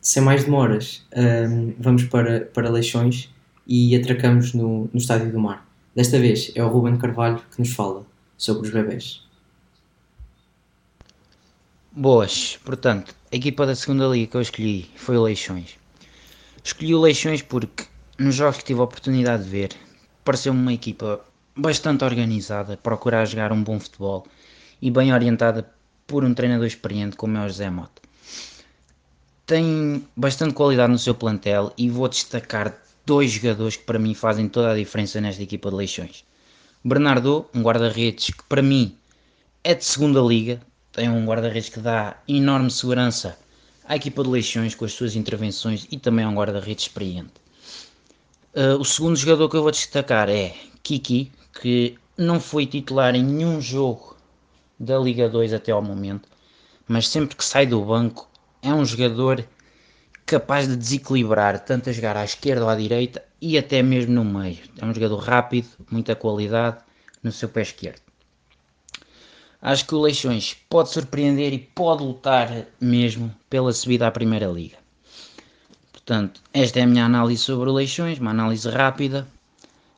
[0.00, 3.30] Sem mais demoras, um, vamos para, para Leixões
[3.70, 5.64] e atracamos no, no Estádio do Mar.
[5.94, 8.04] Desta vez é o Ruben Carvalho que nos fala
[8.36, 9.22] sobre os bebés.
[11.92, 15.78] Boas, portanto, a equipa da segunda liga que eu escolhi foi o Leixões.
[16.64, 17.84] Escolhi o Leixões porque
[18.18, 19.70] nos jogos que tive a oportunidade de ver,
[20.24, 21.24] pareceu-me uma equipa
[21.56, 24.26] bastante organizada, procurar jogar um bom futebol
[24.82, 25.72] e bem orientada
[26.08, 28.02] por um treinador experiente como é o José Mota.
[29.46, 32.76] Tem bastante qualidade no seu plantel e vou destacar
[33.10, 36.24] dois jogadores que para mim fazem toda a diferença nesta equipa de Leixões.
[36.84, 38.96] Bernardo, um guarda-redes que para mim
[39.64, 40.60] é de segunda liga,
[40.92, 43.36] tem um guarda-redes que dá enorme segurança
[43.84, 47.32] à equipa de Leixões com as suas intervenções e também é um guarda-redes experiente.
[48.54, 53.24] Uh, o segundo jogador que eu vou destacar é Kiki, que não foi titular em
[53.24, 54.16] nenhum jogo
[54.78, 56.28] da Liga 2 até ao momento,
[56.86, 58.30] mas sempre que sai do banco
[58.62, 59.44] é um jogador
[60.30, 64.24] capaz de desequilibrar, tanto a jogar à esquerda ou à direita e até mesmo no
[64.24, 64.60] meio.
[64.80, 66.76] É um jogador rápido, muita qualidade
[67.20, 68.00] no seu pé esquerdo.
[69.60, 72.48] Acho que o Leixões pode surpreender e pode lutar
[72.80, 74.76] mesmo pela subida à Primeira Liga.
[75.90, 79.26] Portanto, esta é a minha análise sobre o Leixões, uma análise rápida.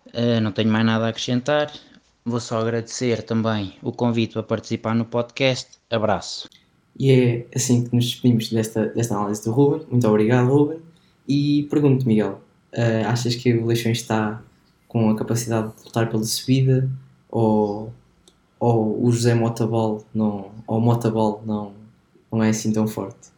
[0.07, 1.71] Uh, não tenho mais nada a acrescentar.
[2.25, 5.79] Vou só agradecer também o convite para participar no podcast.
[5.91, 6.49] Abraço.
[6.99, 9.87] E é assim que nos despedimos desta, desta análise do Ruben.
[9.91, 10.79] Muito obrigado, Ruben.
[11.29, 12.41] E pergunto, Miguel,
[12.75, 14.43] uh, achas que o Leixões está
[14.89, 16.89] com a capacidade de lutar pela subida
[17.31, 17.93] ou
[18.63, 21.73] ou o José Motabal não, ou Motabal não,
[22.31, 23.33] não é assim tão forte?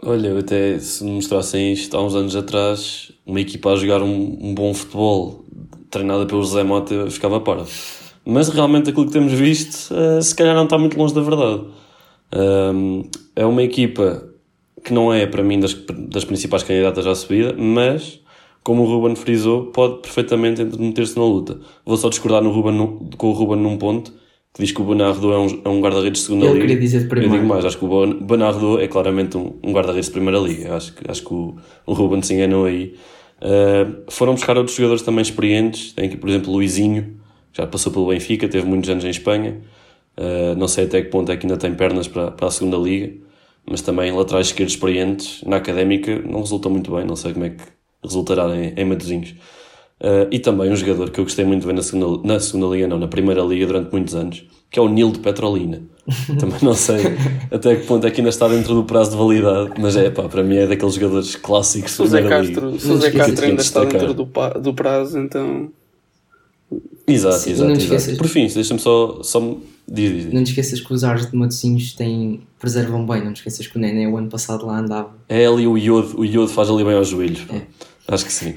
[0.00, 4.02] Olha, eu até se me mostrassem isto há uns anos atrás, uma equipa a jogar
[4.02, 5.44] um, um bom futebol
[5.90, 7.64] treinada pelo José Mota, ficava para.
[8.24, 11.64] Mas realmente aquilo que temos visto, uh, se calhar não está muito longe da verdade.
[12.34, 14.28] Um, é uma equipa
[14.84, 18.20] que não é para mim das, das principais candidatas à subida, mas
[18.62, 21.58] como o Ruben frisou, pode perfeitamente meter-se na luta.
[21.84, 24.12] Vou só discordar no Ruben, com o Ruben num ponto,
[24.52, 26.66] que diz que o Bernardo é um, é um guarda-redes de segunda Eu liga.
[26.66, 27.32] Queria dizer de primeira.
[27.32, 30.74] Eu digo mais, acho que o Bernardo é claramente um, um guarda-redes de primeira liga.
[30.74, 31.54] Acho, acho que o,
[31.86, 32.94] o Ruben se enganou aí.
[33.40, 35.92] Uh, foram buscar outros jogadores também experientes.
[35.92, 37.20] Tem aqui, por exemplo, o Luizinho,
[37.52, 39.58] que já passou pelo Benfica, teve muitos anos em Espanha.
[40.18, 42.76] Uh, não sei até que ponto é que ainda tem pernas para, para a segunda
[42.76, 43.12] liga,
[43.68, 47.04] mas também laterais esquerdos experientes na académica não resultam muito bem.
[47.04, 47.62] Não sei como é que
[48.02, 49.34] resultará em, em Matosinhos.
[49.98, 52.74] Uh, e também um jogador que eu gostei muito de ver na segunda, na segunda
[52.74, 55.82] liga, não, na primeira liga durante muitos anos, que é o Nil de Petrolina.
[56.38, 57.02] também não sei
[57.50, 60.28] até que ponto é que ainda está dentro do prazo de validade, mas é pá,
[60.28, 61.92] para mim é daqueles jogadores clássicos.
[61.92, 64.24] Se o Zé Castro, se o Zé Castro ainda está dentro do,
[64.60, 65.70] do prazo, então.
[67.08, 68.16] Exato, Sim, exato, exato.
[68.18, 69.56] Por fim, deixa-me só, só
[69.88, 70.32] diz, diz, diz.
[70.32, 73.76] Não te esqueças que os ares de Matosinhos têm, preservam bem, não te esqueças que
[73.76, 75.10] o Nené o ano passado lá andava.
[75.28, 77.46] É ali o iodo, o iodo faz ali bem aos joelhos.
[77.50, 77.62] É.
[78.08, 78.54] Acho que sim.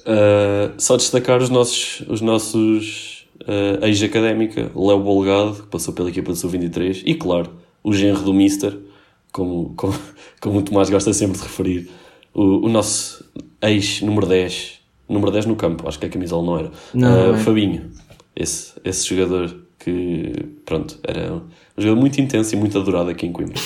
[0.00, 6.32] Uh, só destacar os nossos, os nossos uh, ex-académica, Léo Bolgado, que passou pela equipa
[6.32, 7.50] do Sub-23, e claro,
[7.82, 8.76] o genro do Mister,
[9.32, 9.94] como, como,
[10.40, 11.90] como o Tomás gosta sempre de referir,
[12.32, 13.24] o, o nosso
[13.62, 17.38] ex-número 10, número 10 no campo, acho que a camisola não era, não, uh, é.
[17.38, 17.90] Fabinho,
[18.34, 20.32] esse, esse jogador que,
[20.64, 21.42] pronto, era um
[21.76, 23.60] jogador muito intenso e muito adorado aqui em Coimbra.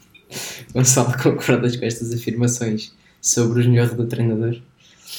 [0.74, 2.92] Gonçalo, concordas com estas afirmações?
[3.22, 4.60] sobre os melhores do treinador?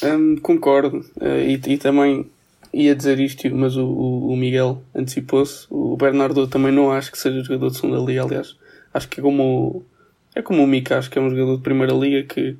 [0.03, 0.97] Um, concordo.
[1.15, 2.29] Uh, e, e, também
[2.73, 5.65] ia dizer isto, mas o, o Miguel antecipou-se.
[5.69, 8.57] O Bernardo também não acho que seja jogador de segunda liga, aliás.
[8.93, 9.85] Acho que é como,
[10.35, 12.57] é como o Mika, acho que é um jogador de primeira liga que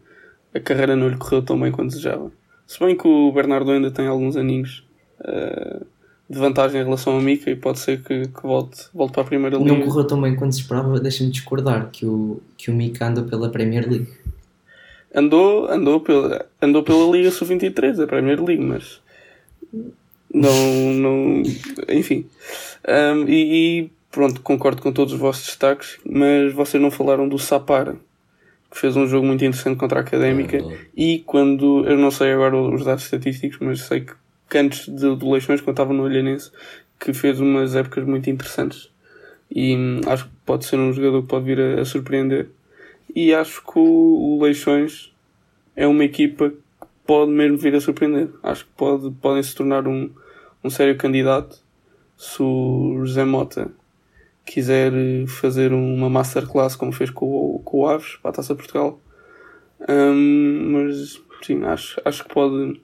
[0.55, 2.31] a carreira não lhe correu tão bem quanto desejava.
[2.65, 4.87] Se bem que o Bernardo ainda tem alguns aninhos
[5.19, 5.85] uh,
[6.33, 9.25] de vantagem em relação ao Mika e pode ser que, que volte, volte para a
[9.25, 9.73] primeira liga.
[9.73, 13.23] Não correu tão bem quanto se esperava, deixa-me discordar que o, que o Mika anda
[13.23, 14.07] pela Premier League
[15.13, 18.99] andou, andou, pela, andou pela Liga Sub-23, a Premier League, mas
[20.33, 21.43] não, não
[21.89, 22.25] enfim.
[22.87, 27.37] Um, e, e, pronto, concordo com todos os vossos destaques, mas vocês não falaram do
[27.37, 27.95] Sapara,
[28.71, 30.57] que fez um jogo muito interessante contra a Académica.
[30.57, 34.13] É e quando, eu não sei agora os dados estatísticos, mas sei que,
[34.49, 36.51] que antes de, de Leixões, quando estava no Olhanense,
[36.99, 38.89] que fez umas épocas muito interessantes.
[39.49, 42.49] E hum, acho que pode ser um jogador que pode vir a, a surpreender
[43.15, 45.13] e acho que o, Leixões
[45.75, 48.29] é uma equipa que pode mesmo vir a surpreender.
[48.41, 50.09] Acho que pode, podem se tornar um,
[50.63, 51.61] um sério candidato
[52.17, 53.71] se o José Mota
[54.45, 54.91] quiser
[55.27, 58.99] fazer uma masterclass como fez com, o, com o Aves para a Taça Portugal.
[59.87, 62.81] Um, mas sim, acho, acho que pode,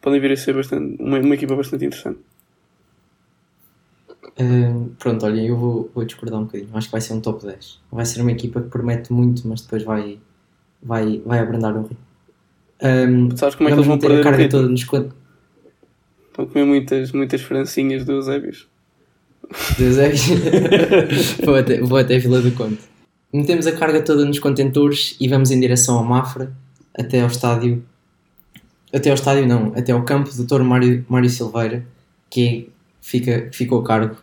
[0.00, 2.20] podem vir a ser bastante, uma, uma equipa bastante interessante.
[4.40, 6.70] Uh, pronto, olha, eu vou, vou discordar um bocadinho.
[6.74, 7.80] Acho que vai ser um top 10.
[7.90, 10.18] Vai ser uma equipa que promete muito, mas depois vai,
[10.82, 11.96] vai, vai abrandar o rio.
[12.80, 15.10] Um, Sabes como é que eles vão perder a carga toda nos Estão
[16.38, 18.68] a comer muitas, muitas francinhas do Eusébios.
[19.76, 20.22] Do Eusébios?
[21.44, 22.78] vou, até, vou até a Vila do Conde.
[23.32, 26.52] Metemos a carga toda nos contentores e vamos em direção ao Mafra,
[26.96, 27.84] até ao estádio.
[28.92, 30.62] Até ao estádio, não, até ao campo do Dr.
[30.62, 31.84] Mário, Mário Silveira,
[32.30, 34.16] que é, fica, ficou a cargo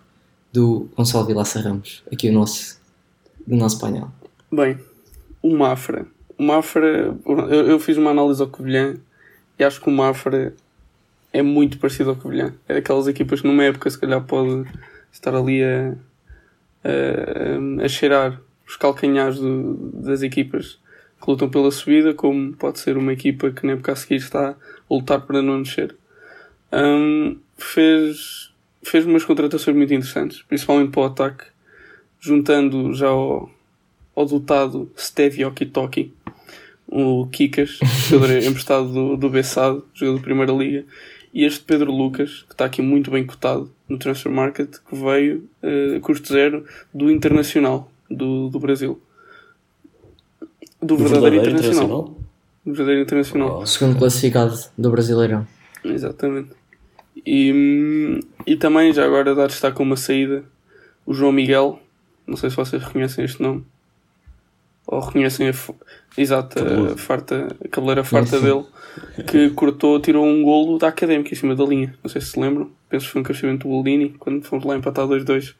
[0.52, 2.80] do Gonçalo Vilaça Ramos, aqui o nosso,
[3.46, 4.10] do nosso painel.
[4.52, 4.78] Bem,
[5.42, 6.06] o Mafra.
[6.38, 8.96] O Mafra, eu, eu fiz uma análise ao Covilhã
[9.60, 10.54] e acho que o Mafra
[11.32, 12.54] é muito parecido ao Covilhã.
[12.68, 14.68] É daquelas equipas que numa época se calhar pode
[15.12, 15.94] estar ali a,
[16.84, 20.80] a, a cheirar os calcanhares do, das equipas
[21.26, 24.52] que lutam pela subida, como pode ser uma equipa que na época a seguir está
[24.52, 25.96] a lutar para não descer.
[26.72, 28.52] Um, fez,
[28.84, 31.46] fez umas contratações muito interessantes, principalmente para o ataque,
[32.20, 33.50] juntando já ao,
[34.16, 36.14] ao dotado Stevie Okitoki,
[36.88, 40.86] o Kikas, jogador emprestado do, do Bessado, jogador da Primeira Liga,
[41.34, 45.50] e este Pedro Lucas, que está aqui muito bem cotado no Transfer Market, que veio
[45.64, 49.02] uh, a custo zero do Internacional, do, do Brasil.
[50.86, 51.86] Do, do verdadeiro, verdadeiro internacional.
[51.86, 52.26] internacional.
[52.66, 53.60] Do verdadeiro internacional.
[53.60, 55.48] O segundo classificado do Brasileirão.
[55.84, 56.50] Exatamente.
[57.26, 60.44] E, e também, já agora, dar destaque a uma saída,
[61.06, 61.80] o João Miguel,
[62.28, 63.64] não sei se vocês reconhecem este nome,
[64.88, 65.54] ou reconhecem a,
[66.18, 68.66] exato, a, farta, a cabeleira farta dele,
[69.28, 71.96] que cortou, tirou um golo da Académica em cima da linha.
[72.04, 72.70] Não sei se se lembram.
[72.88, 75.56] Penso que foi um crescimento do Boldini, quando fomos lá empatar 2-2.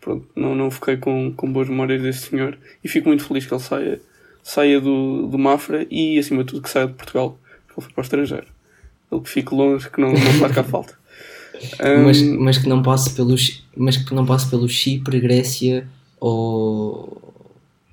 [0.00, 2.56] Pronto, não, não fiquei com, com boas memórias deste senhor.
[2.82, 4.00] E fico muito feliz que ele saia,
[4.42, 7.38] saia do, do Mafra e, acima de tudo, que saia de Portugal.
[7.66, 8.46] Porque ele foi para o estrangeiro.
[9.10, 10.94] Ele que fique longe, que não, não faz cá falta.
[11.82, 13.34] Um, mas, mas que não passe pelo
[13.76, 15.86] mas que não passe pelo Chipre, Grécia
[16.18, 17.34] ou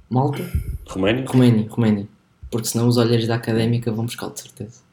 [0.10, 0.50] Malta?
[0.88, 1.26] Roménia?
[1.28, 2.08] Roménia, Roménia.
[2.50, 4.87] Porque senão os olheiros da académica vão buscar de certeza.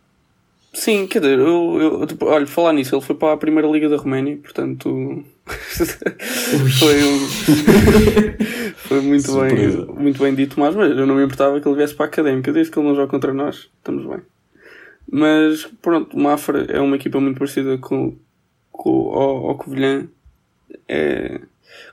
[0.75, 3.89] Sim, quer dizer, eu, eu tipo, olha, falar nisso, ele foi para a primeira liga
[3.89, 5.25] da Roménia, portanto
[6.81, 7.19] foi, um...
[8.75, 12.07] foi muito bem, muito bem dito, mas, eu não me importava que ele viesse para
[12.07, 14.21] a académica, desde que ele não joga contra nós, estamos bem.
[15.11, 18.17] Mas pronto, o Mafra é uma equipa muito parecida com,
[18.73, 20.09] com ao, ao Covilhã.
[20.89, 21.41] É,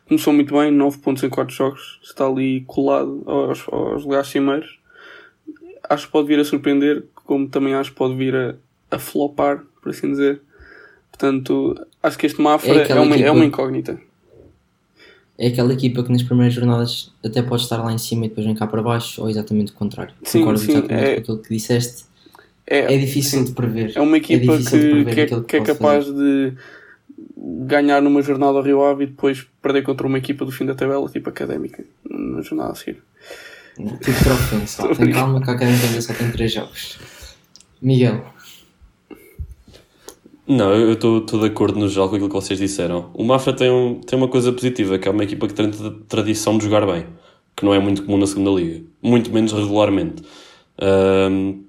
[0.07, 4.79] começou muito bem, 9 pontos em 4 jogos, está ali colado aos, aos lugares cimeiros.
[5.87, 8.55] Acho que pode vir a surpreender, como também acho que pode vir a,
[8.91, 10.41] a flopar, por assim dizer.
[11.09, 13.99] Portanto, acho que este Mafra é, é, uma, equipa, é uma incógnita.
[15.37, 18.45] É aquela equipa que nas primeiras jornadas até pode estar lá em cima e depois
[18.45, 20.13] vem cá para baixo, ou exatamente o contrário.
[20.23, 22.05] Sim, Concordo sim, exatamente é, com aquilo que disseste.
[22.67, 23.93] É, é difícil sim, de prever.
[23.95, 26.51] É uma equipa é que, que, é, que é capaz fazer.
[26.51, 26.57] de
[27.65, 30.75] ganhar numa jornada ao Rio Ave e depois perder contra uma equipa do fim da
[30.75, 33.01] tabela, tipo académica, na jornada a seguir.
[33.75, 34.93] Tipo troféu, só.
[34.93, 36.99] Tem calma que a académica ainda só tem 3 jogos.
[37.81, 38.30] Miguel.
[40.53, 43.09] Não, eu estou de acordo no geral com aquilo que vocês disseram.
[43.13, 45.71] O Mafra tem, um, tem uma coisa positiva, que é uma equipa que tem
[46.09, 47.05] tradição de jogar bem,
[47.55, 50.21] que não é muito comum na segunda liga, muito menos regularmente.
[51.31, 51.63] Um,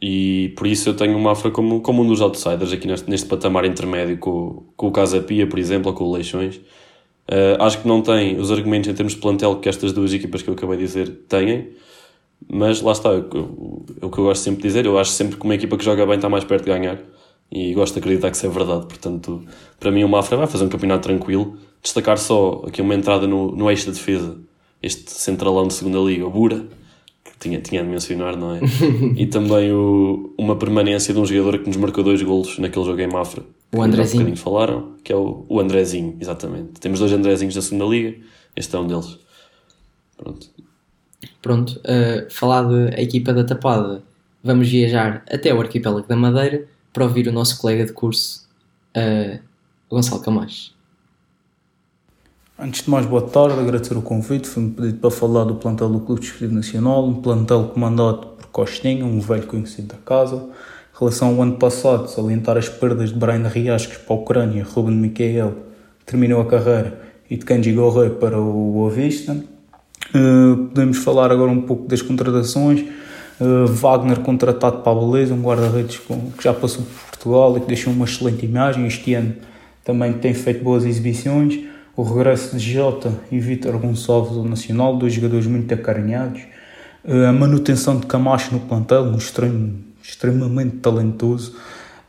[0.00, 3.26] e por isso eu tenho o Mafra como, como um dos outsiders aqui neste, neste
[3.26, 6.54] patamar intermédio com, com o Casa Pia, por exemplo, ou com o Leixões.
[7.28, 10.40] Uh, acho que não tem os argumentos em termos de plantel que estas duas equipas
[10.40, 11.70] que eu acabei de dizer têm,
[12.48, 13.16] mas lá está, é
[14.06, 16.06] o que eu gosto sempre de dizer, eu acho sempre que uma equipa que joga
[16.06, 17.00] bem está mais perto de ganhar
[17.50, 18.86] e gosto de acreditar que isso é verdade.
[18.86, 19.44] Portanto,
[19.78, 21.56] para mim, o Mafra vai fazer um campeonato tranquilo.
[21.82, 24.38] Destacar só aqui uma entrada no, no eixo da defesa,
[24.82, 26.66] este centralão de segunda liga, o Bura,
[27.24, 28.60] que tinha, tinha de mencionar, não é?
[29.16, 33.00] e também o, uma permanência de um jogador que nos marcou dois golos naquele jogo
[33.00, 33.42] em Mafra.
[33.74, 34.28] O Andrezinho.
[34.28, 36.80] Um falaram, que é o, o Andrezinho, exatamente.
[36.80, 38.16] Temos dois Andrezinhos da segunda liga,
[38.54, 39.18] este é um deles.
[40.16, 40.46] Pronto.
[41.40, 44.02] Pronto, uh, falar da equipa da Tapada,
[44.44, 48.48] vamos viajar até o arquipélago da Madeira para ouvir o nosso colega de curso,
[48.96, 49.38] uh,
[49.88, 50.72] Gonçalo Camacho.
[52.62, 54.46] Antes de mais, boa tarde, agradecer o convite.
[54.46, 59.02] Foi-me pedido para falar do plantel do Clube Desportivo Nacional, um plantel comandado por Costinha,
[59.04, 60.36] um velho conhecido da casa.
[60.36, 65.08] Em relação ao ano passado, salientar as perdas de Brian Riascos para a Ucrânia, Ruben
[65.08, 65.42] que
[66.04, 68.92] terminou a carreira, e de Kenji Gorré para o Boa.
[70.14, 72.84] Uh, podemos falar agora um pouco das contratações.
[73.40, 77.66] Uh, Wagner contratado para a Beleza, um guarda-redes que já passou por Portugal e que
[77.66, 78.86] deixou uma excelente imagem.
[78.86, 79.34] Este ano
[79.82, 81.58] também tem feito boas exibições.
[81.96, 86.42] O regresso de Jota e Vítor Gonçalves ao Nacional, dois jogadores muito acarinhados.
[87.02, 91.56] Uh, a manutenção de Camacho no plantel, um extremo, extremamente talentoso,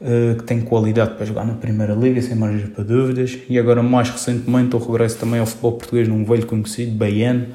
[0.01, 3.37] uh, que tem qualidade para jogar na Primeira Liga, sem margem para dúvidas.
[3.49, 7.47] E agora, mais recentemente, o regresso também ao futebol português num velho conhecido, Baiano,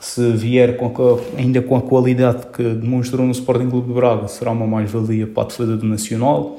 [0.00, 4.26] se vier com a, ainda com a qualidade que demonstrou no Sporting Clube de Braga,
[4.28, 6.58] será uma mais-valia para a defesa do Nacional.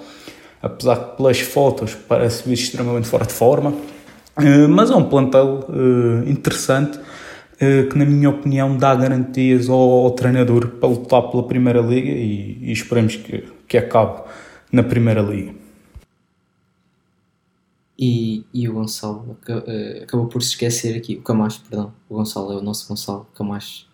[0.62, 3.72] Apesar que pelas fotos parece vir extremamente fora de forma.
[4.38, 10.06] Uh, mas é um plantel uh, interessante uh, que, na minha opinião, dá garantias ao,
[10.06, 14.22] ao, treinador para lutar pela Primeira Liga e, e esperemos que, que acabe
[14.72, 15.61] na Primeira Liga.
[17.98, 19.38] E, e o Gonçalo
[20.02, 23.86] acabou por se esquecer aqui, o Camacho, perdão, o Gonçalo é o nosso Gonçalo, Camacho,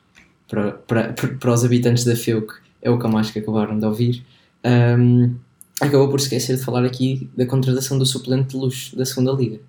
[0.47, 4.25] para, para, para os habitantes da FEUC, é o Camacho que acabaram de ouvir.
[4.63, 5.35] Um,
[5.79, 9.59] acabou por esquecer de falar aqui da contratação do suplente de luxo da segunda Liga,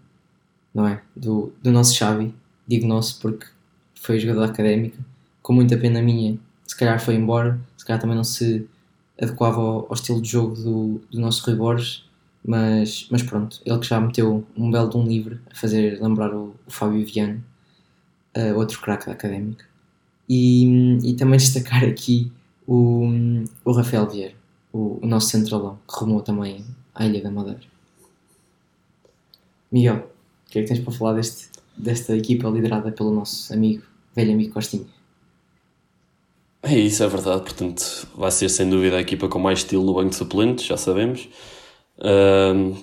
[0.72, 1.02] não é?
[1.14, 2.34] Do, do nosso Xavi,
[2.66, 3.46] digo nosso porque
[3.94, 4.98] foi jogador académica,
[5.42, 8.66] com muita pena minha, se calhar foi embora, se calhar também não se
[9.20, 12.04] adequava ao, ao estilo de jogo do, do nosso Rui Borges,
[12.44, 16.34] mas, mas pronto, ele que já meteu um belo de um livre a fazer lembrar
[16.34, 17.44] o, o Fábio Viano,
[18.36, 19.64] uh, outro craque da académica.
[20.28, 22.30] E, e também destacar aqui
[22.66, 23.06] o,
[23.64, 24.34] o Rafael Vieira,
[24.72, 26.64] o, o nosso centralão, que rumou também
[26.94, 27.60] à Ilha da Madeira.
[29.70, 30.10] Miguel,
[30.46, 33.82] o que é que tens para falar deste, desta equipa liderada pelo nosso amigo,
[34.14, 34.86] velho amigo Costinha?
[36.62, 37.42] É isso, é verdade.
[37.42, 40.76] Portanto, vai ser sem dúvida a equipa com mais estilo no banco de suplentes, já
[40.76, 41.28] sabemos.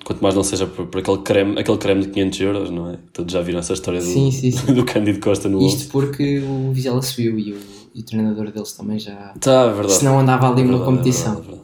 [0.03, 2.97] Quanto mais não seja por, por, aquele, creme, aquele creme de 500 euros, não é?
[3.13, 4.65] Todos já viram essa história do, sim, sim, sim.
[4.73, 5.87] do Cândido Costa no Isto 11.
[5.89, 7.57] porque o Vizela subiu e o,
[7.93, 9.33] e o treinador deles também já.
[9.39, 9.93] Tá, é verdade.
[9.93, 11.33] Senão andava ali é verdade, numa competição.
[11.33, 11.61] É verdade,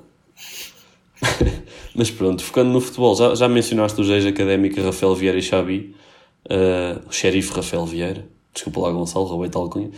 [1.21, 1.61] é verdade.
[1.93, 5.93] Mas pronto, focando no futebol, já, já mencionaste os ex-académica Rafael Vieira e Xabi,
[6.45, 9.91] uh, o xerife Rafael Vieira, desculpa lá Gonçalo, roubei tal cunha.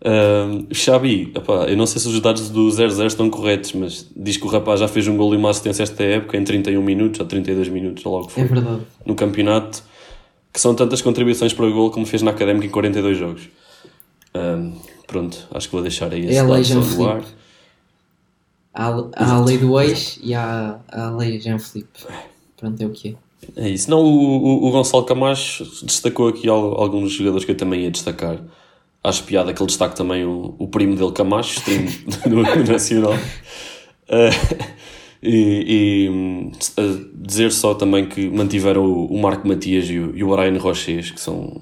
[0.00, 4.36] Uh, Xabi, epá, eu não sei se os dados do 0-0 estão corretos, mas diz
[4.36, 7.20] que o rapaz já fez um gol e uma assistência esta época em 31 minutos
[7.20, 8.42] ou 32 minutos, logo foi.
[8.42, 8.82] É verdade.
[9.06, 9.82] No campeonato,
[10.52, 13.48] que são tantas contribuições para o gol como fez na Académica em 42 jogos.
[15.06, 17.26] Pronto, acho que vou deixar aí esse é a lei Jean Filipe.
[18.72, 22.00] Há, há a lei do ex e há a lei Jean Filipe.
[22.56, 23.10] Pronto, é o que
[23.56, 23.64] é.
[23.64, 23.90] É isso.
[23.90, 28.40] Não, o, o, o Gonçalo Camacho destacou aqui alguns jogadores que eu também ia destacar
[29.04, 31.90] acho piada que ele destaque também o, o primo dele, Camacho, primo
[32.26, 33.12] do, Nacional.
[33.12, 34.74] Uh,
[35.22, 36.08] e, e
[36.80, 40.58] uh, dizer só também que mantiveram o, o Marco Matias e o, e o Brian
[40.58, 41.60] Roches, que são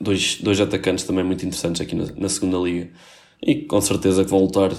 [0.00, 2.88] dois, dois atacantes também muito interessantes aqui na, na segunda liga.
[3.42, 4.70] E com certeza que vão lutar,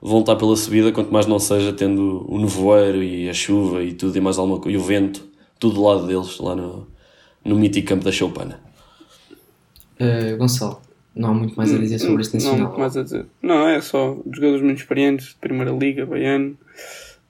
[0.00, 3.92] vão lutar pela subida, quanto mais não seja tendo o nevoeiro e a chuva e
[3.92, 5.24] tudo e mais alguma coisa, e o vento,
[5.58, 6.86] tudo do lado deles, lá no,
[7.44, 8.60] no mítico campo da Choupana.
[10.00, 10.80] Uh, Gonçalo,
[11.14, 12.58] não há muito mais a dizer sobre este nacional.
[12.58, 13.26] Não há muito mais a dizer.
[13.42, 16.56] Não, é só jogadores muito experientes de Primeira Liga, Baiano,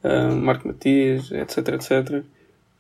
[0.05, 2.24] uh, Marco Matias, etc, etc.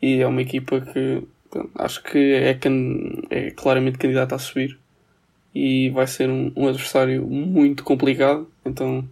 [0.00, 2.58] E é uma equipa que pronto, acho que é,
[3.30, 4.78] é claramente candidata a subir.
[5.54, 8.48] E vai ser um, um adversário muito complicado.
[8.64, 9.06] Então,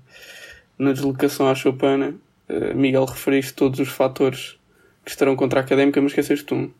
[0.78, 2.14] na deslocação à Chopana,
[2.48, 4.56] uh, Miguel referiste todos os fatores
[5.04, 6.70] que estarão contra a Académica, mas esqueceste um.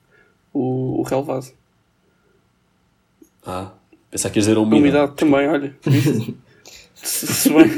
[0.53, 1.47] O, o Relvado.
[3.47, 3.73] Ah,
[4.11, 4.77] Pensar que ias dizer a umidade.
[4.77, 5.77] A umidade também, olha.
[6.95, 7.69] se, bem,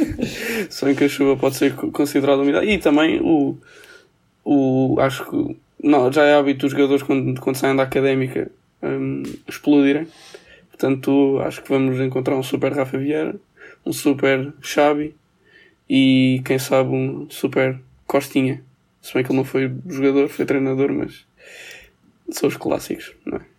[0.70, 2.66] se bem que a chuva pode ser considerada umidade.
[2.66, 3.58] E também o.
[4.44, 5.56] o acho que.
[5.82, 8.50] Não, já é hábito dos jogadores quando, quando saem da académica
[8.82, 10.06] um, explodirem.
[10.70, 13.36] Portanto, acho que vamos encontrar um super Rafa Vieira,
[13.84, 15.14] um super Xabi
[15.88, 18.62] e quem sabe um super Costinha.
[19.00, 21.24] Se bem que ele não foi jogador, foi treinador, mas
[22.30, 23.51] são os clássicos, não é?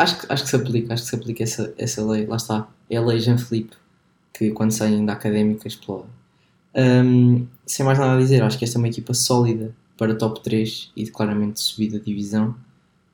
[0.00, 2.66] Acho que, acho que se aplica, acho que se aplica essa, essa lei, lá está.
[2.88, 3.76] É a lei Jean Philippe,
[4.32, 6.08] que quando saem da académica explode.
[6.74, 10.42] Um, sem mais nada a dizer, acho que esta é uma equipa sólida para top
[10.42, 12.54] 3 e claramente subida de divisão.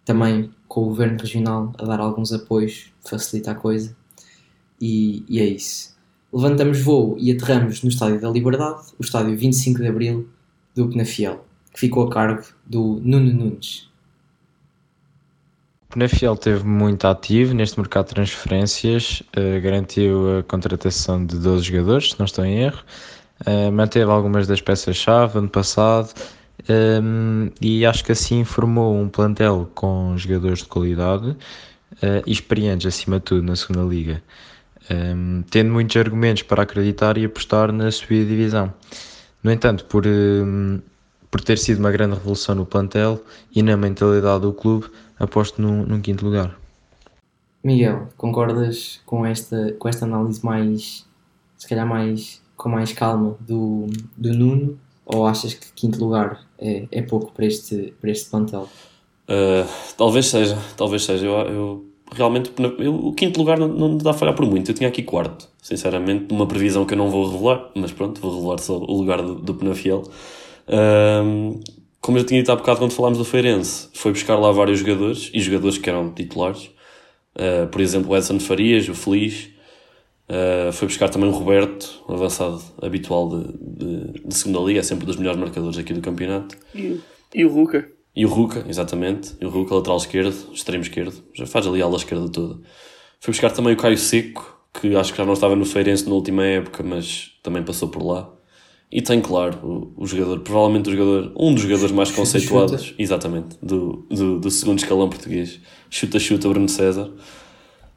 [0.05, 3.97] Também com o governo regional a dar alguns apoios, facilita a coisa.
[4.81, 5.93] E, e é isso.
[6.33, 10.29] Levantamos voo e aterramos no Estádio da Liberdade, o estádio 25 de Abril
[10.73, 13.89] do Penafiel, que ficou a cargo do Nuno Nunes.
[15.97, 22.11] Penafiel teve muito ativo neste mercado de transferências, uh, garantiu a contratação de 12 jogadores,
[22.11, 22.83] se não estou em erro,
[23.47, 26.13] uh, manteve algumas das peças-chave ano passado
[26.69, 31.37] um, ehm, e acho que assim formou um plantel com jogadores de qualidade uh,
[32.27, 34.23] e experientes acima de tudo na segunda liga,
[34.91, 38.71] um, ehm, tendo muitos argumentos para acreditar e apostar na subida divisão.
[39.43, 40.79] No entanto, por, ehm,
[41.31, 43.19] por ter sido uma grande revolução no plantel
[43.55, 46.57] e na mentalidade do clube, aposto num, num quinto lugar.
[47.63, 51.05] Miguel, concordas com esta, com esta análise mais,
[51.57, 53.87] se calhar mais, com mais calma do,
[54.17, 58.69] do Nuno ou achas que quinto lugar é, é pouco para este, para este plantel?
[59.29, 61.27] Uh, talvez seja, talvez seja.
[61.27, 64.71] Eu, eu realmente eu, o quinto lugar não, não dá a falhar por muito.
[64.71, 68.35] Eu tinha aqui quarto, sinceramente, numa previsão que eu não vou revelar, mas pronto, vou
[68.35, 70.03] revelar só o lugar do, do Penafiel.
[70.69, 71.61] Um,
[72.07, 75.29] como eu tinha dito há bocado quando falámos do Feirense, foi buscar lá vários jogadores
[75.35, 76.71] e jogadores que eram titulares.
[77.35, 79.51] Uh, por exemplo, o Edson Farias, o Feliz.
[80.29, 85.05] Uh, foi buscar também o Roberto, avançado habitual de, de, de, segunda liga, é sempre
[85.05, 86.57] dos melhores marcadores aqui do campeonato.
[86.73, 87.01] E,
[87.35, 87.91] e o Ruca.
[88.15, 89.35] E o Ruca, exatamente.
[89.41, 91.25] E o Ruca, lateral esquerdo, extremo esquerdo.
[91.35, 92.61] Já faz ali a ala esquerda toda.
[93.19, 96.15] Foi buscar também o Caio Seco, que acho que já não estava no Feirense na
[96.15, 98.36] última época, mas também passou por lá.
[98.91, 103.57] E tem, claro, o, o jogador, provavelmente o jogador, um dos jogadores mais conceituados, exatamente,
[103.61, 105.61] do, do, do, segundo escalão português.
[105.91, 107.11] Chuta-chuta Bruno César.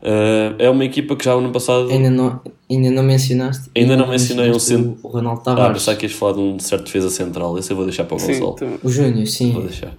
[0.01, 1.89] Uh, é uma equipa que já no ano passado.
[1.89, 3.69] Ainda não, ainda não mencionaste?
[3.75, 4.97] Ainda, não mencionei um centro.
[5.03, 5.69] O Ronaldo Tavares.
[5.69, 7.57] Ah, pensava que ias falar de um certo defesa central.
[7.57, 8.55] Esse eu vou deixar para o Gonçalo.
[8.81, 9.51] O Júnior, sim.
[9.51, 9.95] Vou deixar.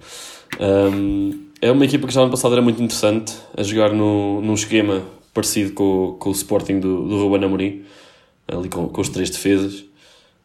[0.59, 4.41] Um, é uma equipa que já no ano passado era muito interessante a jogar no,
[4.41, 7.83] num esquema parecido com, com o Sporting do, do Ruben Amorim,
[8.47, 9.85] ali com, com os três defesas.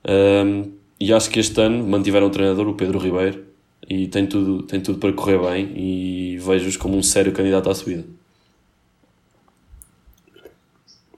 [0.09, 3.45] Um, e acho que este ano mantiveram o treinador, o Pedro Ribeiro,
[3.89, 7.75] e tem tudo, tem tudo para correr bem e vejo-os como um sério candidato à
[7.75, 8.05] subida.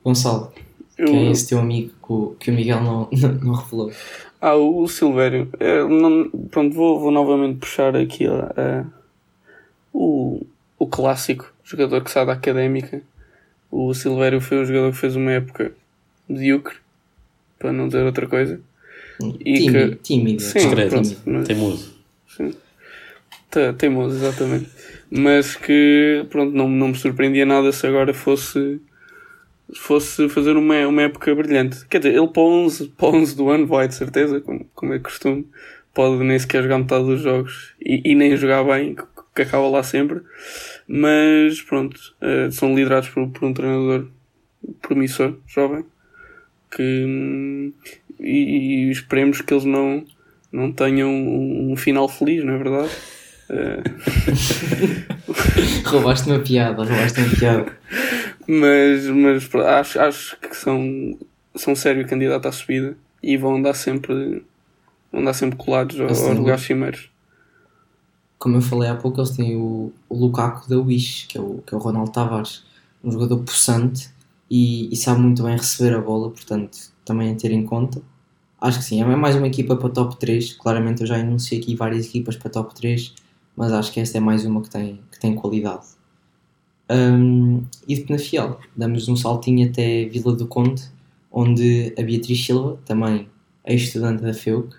[0.05, 0.53] Gonçalo,
[0.97, 1.07] eu...
[1.07, 1.93] quem é esse teu amigo
[2.41, 3.93] que o Miguel não, não, não revelou?
[4.41, 5.49] Ah, o, o Silvério.
[5.59, 8.85] É, não, pronto, vou, vou novamente puxar aqui a,
[9.93, 10.47] o,
[10.79, 13.03] o clássico jogador que sai da académica.
[13.71, 15.73] O Silvério foi um jogador que fez uma época
[16.29, 16.77] medíocre,
[17.59, 18.61] para não dizer outra coisa.
[19.45, 20.43] E tímido, que, tímido.
[20.43, 21.95] Sim, discreto, pronto, mas, teimoso.
[22.29, 22.55] Sim.
[23.77, 24.69] Teimoso, exatamente.
[25.11, 28.81] Mas que, pronto, não, não me surpreendia nada se agora fosse
[29.75, 31.87] fosse fazer uma, uma época brilhante.
[31.87, 34.99] Quer dizer, ele para 11, para 11 do ano vai, de certeza, como, como é
[34.99, 35.47] costume.
[35.93, 39.03] Pode nem sequer jogar metade dos jogos e, e nem jogar bem, que,
[39.35, 40.21] que, acaba lá sempre.
[40.87, 44.09] Mas pronto, uh, são liderados por, por um treinador
[44.81, 45.85] promissor, jovem,
[46.71, 47.73] que hum,
[48.21, 50.05] e, e, esperemos que eles não,
[50.53, 52.91] não tenham um, um final feliz, não é verdade?
[55.85, 57.73] Roubaste uma piada, roubaste uma piada.
[58.47, 61.19] mas mas acho, acho que são,
[61.55, 64.45] são sério candidato à subida e vão andar sempre,
[65.11, 67.11] vão andar sempre colados aos, aos lugares cimeiros.
[68.39, 71.63] Como eu falei há pouco, eles têm o, o Lukaku da Wish, que é o,
[71.67, 72.65] que é o Ronaldo Tavares,
[73.03, 74.11] um jogador possante
[74.51, 78.01] e, e sabe muito bem receber a bola, portanto, também a ter em conta.
[78.61, 80.55] Acho que sim, é mais uma equipa para top 3.
[80.55, 83.15] Claramente eu já enunciei aqui várias equipas para top 3
[83.59, 85.85] mas acho que esta é mais uma que tem, que tem qualidade.
[86.89, 90.81] Um, e de Penafiel, damos um saltinho até Vila do Conde,
[91.33, 93.29] onde a Beatriz Silva, também
[93.67, 94.77] ex-estudante da FEUC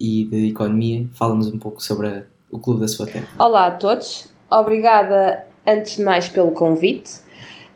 [0.00, 3.28] e de Economia, fala-nos um pouco sobre a, o clube da sua terra.
[3.38, 7.20] Olá a todos, obrigada antes de mais pelo convite.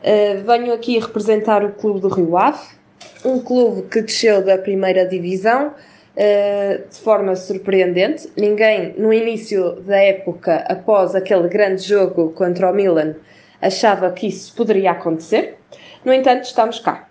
[0.01, 2.76] Uh, venho aqui representar o Clube do Rio Ave,
[3.23, 8.29] um clube que desceu da primeira divisão uh, de forma surpreendente.
[8.37, 13.15] Ninguém, no início da época, após aquele grande jogo contra o Milan,
[13.61, 15.57] achava que isso poderia acontecer.
[16.03, 17.07] No entanto, estamos cá.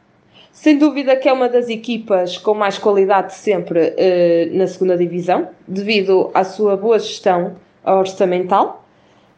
[0.52, 5.48] Sem dúvida que é uma das equipas com mais qualidade sempre uh, na segunda divisão,
[5.68, 8.84] devido à sua boa gestão orçamental.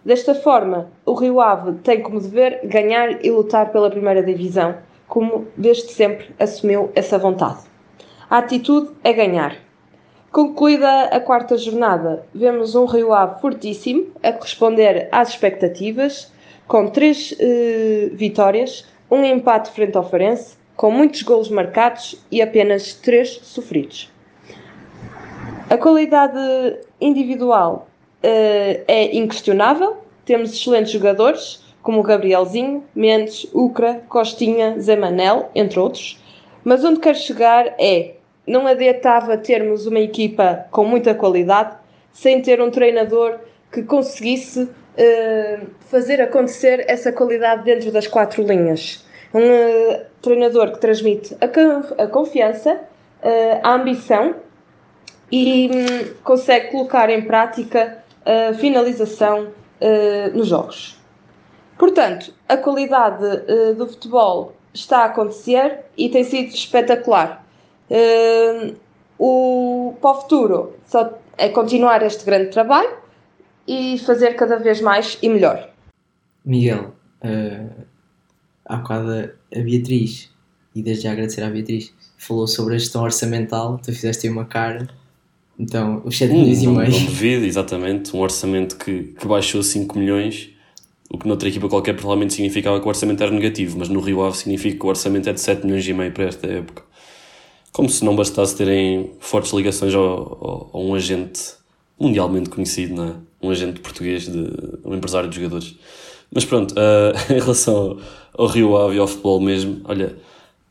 [0.05, 4.77] Desta forma, o Rio Ave tem como dever ganhar e lutar pela primeira divisão,
[5.09, 7.61] como desde sempre assumiu essa vontade.
[8.31, 9.57] A atitude é ganhar.
[10.31, 16.31] Concluída a quarta jornada, vemos um Rio Ave fortíssimo a corresponder às expectativas,
[16.67, 22.93] com três eh, vitórias, um empate frente ao Farense, com muitos golos marcados e apenas
[22.93, 24.13] três sofridos.
[25.71, 26.39] A qualidade
[27.01, 27.89] individual
[28.23, 29.97] eh, é inquestionável,
[30.27, 36.23] temos excelentes jogadores, como Gabrielzinho, Mendes, Ucra, Costinha, Zé Manel, entre outros,
[36.63, 38.17] mas onde quero chegar é
[38.47, 41.75] não adiantava termos uma equipa com muita qualidade
[42.13, 43.39] sem ter um treinador
[43.73, 49.03] que conseguisse uh, fazer acontecer essa qualidade dentro das quatro linhas.
[49.33, 54.35] Um uh, treinador que transmite a, a confiança, uh, a ambição
[55.33, 59.55] e um, consegue colocar em prática a finalização
[60.35, 60.98] nos jogos.
[61.79, 63.25] Portanto, a qualidade
[63.77, 67.45] do futebol está a acontecer e tem sido espetacular.
[67.91, 68.77] Uh,
[69.19, 72.97] o, para o futuro só é continuar este grande trabalho
[73.67, 75.71] e fazer cada vez mais e melhor.
[76.45, 77.85] Miguel, uh,
[78.65, 80.31] há bocado a Beatriz,
[80.75, 84.45] e desde já agradecer à Beatriz, falou sobre a gestão orçamental, tu fizeste aí uma
[84.45, 84.89] cara,
[85.59, 86.91] então os 7 milhões e meio.
[86.91, 90.51] Não devido, exatamente, um orçamento que, que baixou 5 milhões
[91.11, 94.23] o que noutra equipa qualquer provavelmente significava que o orçamento era negativo, mas no Rio
[94.23, 96.83] Ave significa que o orçamento é de 7 milhões e meio para esta época.
[97.73, 101.41] Como se não bastasse terem fortes ligações ao, ao, a um agente
[101.99, 103.15] mundialmente conhecido, não é?
[103.43, 104.53] um agente português, de,
[104.85, 105.77] um empresário de jogadores.
[106.33, 107.99] Mas pronto, uh, em relação
[108.35, 110.17] ao, ao Rio Ave e ao futebol mesmo, olha,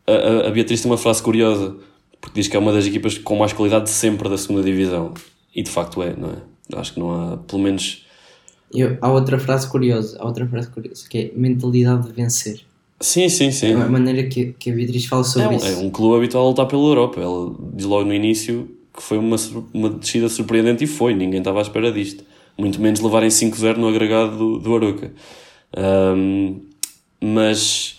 [0.06, 1.76] a, a Beatriz tem uma frase curiosa,
[2.22, 5.14] porque diz que é uma das equipas com mais qualidade sempre da segunda divisão.
[5.56, 6.80] E de facto é, não é?
[6.80, 8.06] Acho que não há, pelo menos.
[8.74, 12.62] Eu, há outra frase curiosa, há outra frase curiosa, que é mentalidade de vencer.
[13.00, 13.74] Sim, sim, sim.
[13.74, 15.68] É a maneira que, que a Beatriz fala sobre é, isso.
[15.68, 17.22] É um clube habitual a lutar pela Europa.
[17.22, 19.36] Ela diz logo no início que foi uma,
[19.72, 22.24] uma descida surpreendente e foi, ninguém estava à espera disto.
[22.58, 25.12] Muito menos levarem 5-0 no agregado do, do Aroca.
[25.78, 26.62] Um,
[27.22, 27.98] mas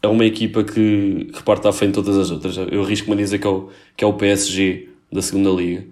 [0.00, 2.56] é uma equipa que, que parte à frente de todas as outras.
[2.56, 5.84] Eu arrisco-me a dizer que é, o, que é o PSG da segunda Liga.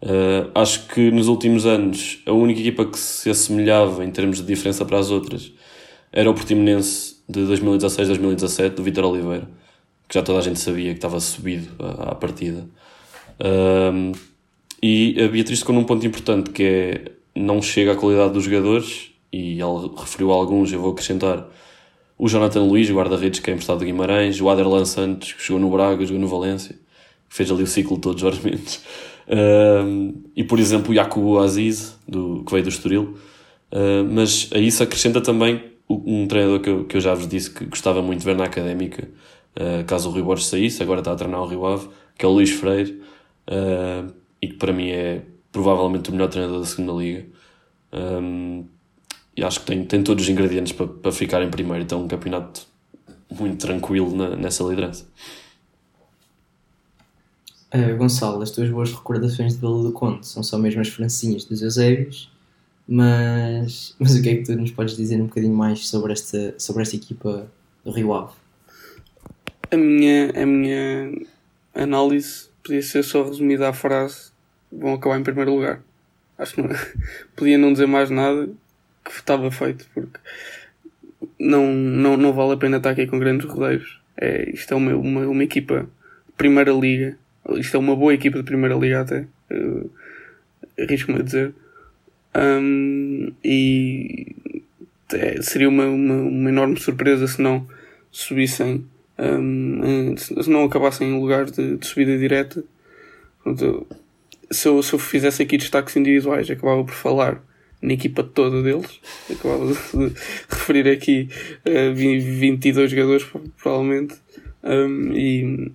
[0.00, 4.44] Uh, acho que nos últimos anos a única equipa que se assemelhava em termos de
[4.44, 5.52] diferença para as outras
[6.12, 9.48] era o Portimonense de 2016-2017, do Vitor Oliveira,
[10.08, 12.66] que já toda a gente sabia que estava subido à, partida.
[13.44, 14.12] Um,
[14.82, 19.10] e a Beatriz tocou num ponto importante que é não chega à qualidade dos jogadores,
[19.32, 21.46] e ele referiu alguns, eu vou acrescentar
[22.16, 25.70] o Jonathan Luiz, guarda-redes que é emprestado de Guimarães, o Aderlan Santos, que jogou no
[25.70, 26.76] Braga, jogou no Valência,
[27.28, 28.40] fez ali o ciclo todo de Jorge.
[30.34, 33.18] E por exemplo o Jacobo Aziz, do, que veio do Estoril.
[33.70, 37.50] Uh, mas a isso acrescenta também um treinador que eu, que eu já vos disse
[37.50, 39.08] que gostava muito de ver na académica,
[39.56, 42.28] uh, caso o Rio Borges saísse, agora está a treinar o Rio Ave, que é
[42.28, 43.00] o Luís Freire,
[44.42, 45.22] e que para mim é
[45.52, 47.26] provavelmente o melhor treinador da segunda liga.
[47.92, 48.64] Um,
[49.36, 51.82] e acho que tem, tem todos os ingredientes para, para ficar em primeiro.
[51.82, 52.66] Então, um campeonato
[53.30, 55.06] muito tranquilo na, nessa liderança.
[57.74, 61.44] Uh, Gonçalo, as tuas boas recordações de Belo do Conde são só mesmo as francinhas
[61.44, 62.32] dos Eusébios,
[62.88, 66.54] mas, mas o que é que tu nos podes dizer um bocadinho mais sobre esta,
[66.58, 67.46] sobre esta equipa
[67.84, 68.32] do Rio Ave?
[69.70, 71.12] A minha, a minha
[71.74, 74.30] análise podia ser só resumida à frase:
[74.72, 75.82] vão acabar em primeiro lugar.
[76.38, 76.70] Acho que não,
[77.36, 78.48] podia não dizer mais nada
[79.04, 80.18] que estava feito, porque
[81.38, 84.00] não, não, não vale a pena estar aqui com grandes rodeios.
[84.16, 85.82] É, isto é uma, uma, uma equipa
[86.26, 87.18] de primeira liga,
[87.56, 89.90] isto é uma boa equipa de primeira liga até, uh,
[90.78, 91.54] arrisco-me a dizer.
[92.36, 94.34] Um, e
[95.12, 97.66] é, seria uma, uma, uma, enorme surpresa se não
[98.10, 98.84] subissem,
[99.18, 102.62] um, se não acabassem em lugares de, de subida direta.
[104.50, 107.42] Se, eu, se eu fizesse aqui destaques individuais, acabava por falar
[107.80, 109.00] na equipa toda deles.
[109.30, 109.74] Acabava de
[110.48, 111.28] referir aqui
[111.66, 113.26] uh, 22 jogadores,
[113.56, 114.14] provavelmente.
[114.62, 115.72] Um, e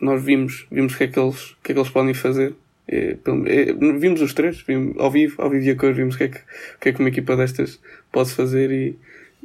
[0.00, 2.54] nós vimos, vimos o que é que eles, que é que eles podem fazer.
[2.88, 6.18] É, é, vimos os três, vimos, ao vivo, ao vivo e a cor, vimos o
[6.18, 7.80] que, é que, o que é que uma equipa destas
[8.12, 8.96] pode fazer e,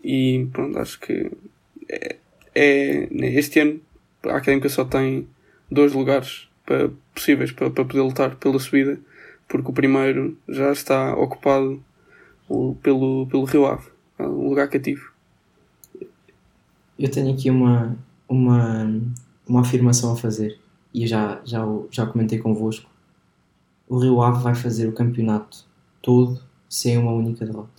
[0.03, 1.31] e pronto, acho que
[1.89, 2.15] é,
[2.53, 3.81] é, este ano
[4.23, 5.27] a Académica só tem
[5.69, 8.99] dois lugares para, possíveis para, para poder lutar pela subida,
[9.47, 11.83] porque o primeiro já está ocupado
[12.81, 13.87] pelo, pelo Rio Ave,
[14.19, 15.11] é um lugar cativo.
[16.99, 17.97] Eu tenho aqui uma,
[18.29, 19.01] uma,
[19.51, 20.57] uma afirmação a fazer
[20.93, 22.89] e já, já, já comentei convosco.
[23.87, 25.65] O Rio Ave vai fazer o campeonato
[26.01, 26.39] todo
[26.69, 27.69] sem uma única derrota.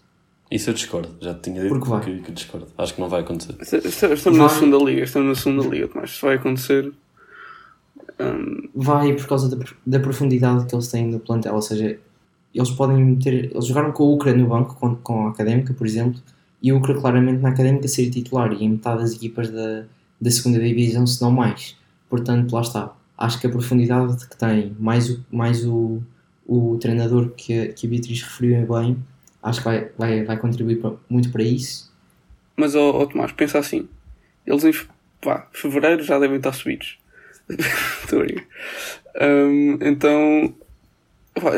[0.51, 2.67] Isso eu discordo, já te tinha dito que, que, discordo.
[2.77, 3.57] Acho que não vai acontecer.
[3.63, 4.35] Estamos vai.
[4.35, 6.93] na segunda liga, estamos na segunda liga, mas se vai acontecer.
[8.21, 8.69] Um...
[8.75, 11.99] Vai por causa da, da profundidade que eles têm no plantel, ou seja,
[12.55, 13.51] eles podem ter.
[13.51, 16.21] Eles jogaram com o Ucra no banco, com, com a Académica, por exemplo,
[16.63, 19.87] e o Ucra claramente na Académica seria titular e em metade das equipas da,
[20.23, 21.77] da segunda divisão, se não mais.
[22.09, 22.95] Portanto, lá está.
[23.19, 26.01] Acho que a profundidade que tem, mais o, mais o,
[26.47, 28.97] o treinador que a, que a Beatriz referiu bem,
[29.43, 31.93] acho que vai, vai, vai contribuir muito para isso.
[32.57, 33.89] Mas, ó, oh, Tomás, pensa assim:
[34.47, 34.73] eles em
[35.21, 36.99] pá, fevereiro já devem estar subidos.
[39.21, 40.55] um, então,
[41.35, 41.51] pá,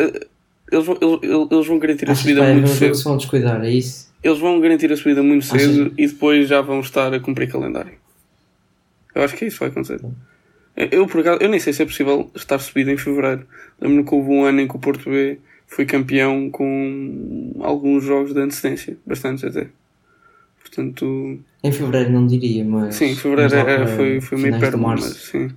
[0.73, 2.85] eles vão, eles, eles vão garantir a subida muito cedo.
[2.85, 4.11] Eles vão descuidar, é isso?
[4.23, 8.03] Eles vão garantir a subida muito cedo e depois já vão estar a cumprir calendário.
[9.15, 10.01] Eu acho que é isso que vai acontecer.
[10.77, 13.47] Eu, por acaso, eu nem sei se é possível estar subido em fevereiro.
[13.81, 18.35] Lembro-me que houve um ano em que o Porto B foi campeão com alguns jogos
[18.35, 19.69] de antecedência, bastantes até.
[20.61, 21.39] Portanto.
[21.63, 22.97] Em fevereiro não diria, mas.
[22.97, 25.51] Sim, em fevereiro era, foi, foi meio perto, mas sim.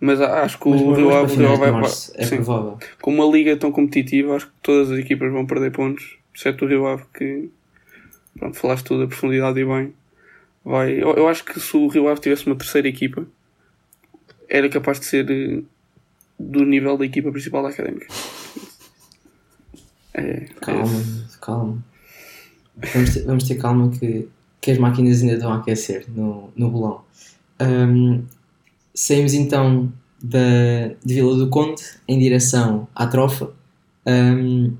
[0.00, 1.70] Mas acho que mas, o Rio Ave vai.
[1.70, 2.36] Março, é sim.
[2.36, 2.78] provável.
[3.00, 6.68] Com uma liga tão competitiva, acho que todas as equipas vão perder pontos, exceto o
[6.68, 7.48] Rio Ave, que.
[8.38, 9.92] Pronto, falaste tudo a profundidade e bem.
[10.64, 10.92] Vai.
[10.92, 13.26] Eu, eu, acho que se o Rio Ave tivesse uma terceira equipa,
[14.48, 15.62] era capaz de ser eh,
[16.38, 18.06] do nível da equipa principal da académica.
[20.14, 21.36] É, calma, é.
[21.40, 21.84] calma.
[22.94, 24.28] vamos ter, vamos ter calma que,
[24.60, 27.02] que as máquinas ainda estão a aquecer no, no bolão.
[27.60, 28.24] Um,
[28.94, 29.92] saímos então
[30.22, 33.50] da, de Vila do Conde em direção à Trofa,
[34.06, 34.76] um,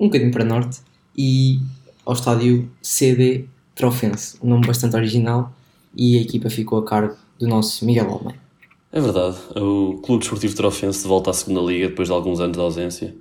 [0.00, 0.80] um bocadinho para norte,
[1.16, 1.60] e
[2.04, 5.52] ao estádio CD Trofense, um nome bastante original,
[5.96, 8.38] e a equipa ficou a cargo do nosso Miguel Almeida.
[8.92, 12.56] É verdade, o Clube Desportivo Trofense de volta à segunda Liga depois de alguns anos
[12.56, 13.14] de ausência.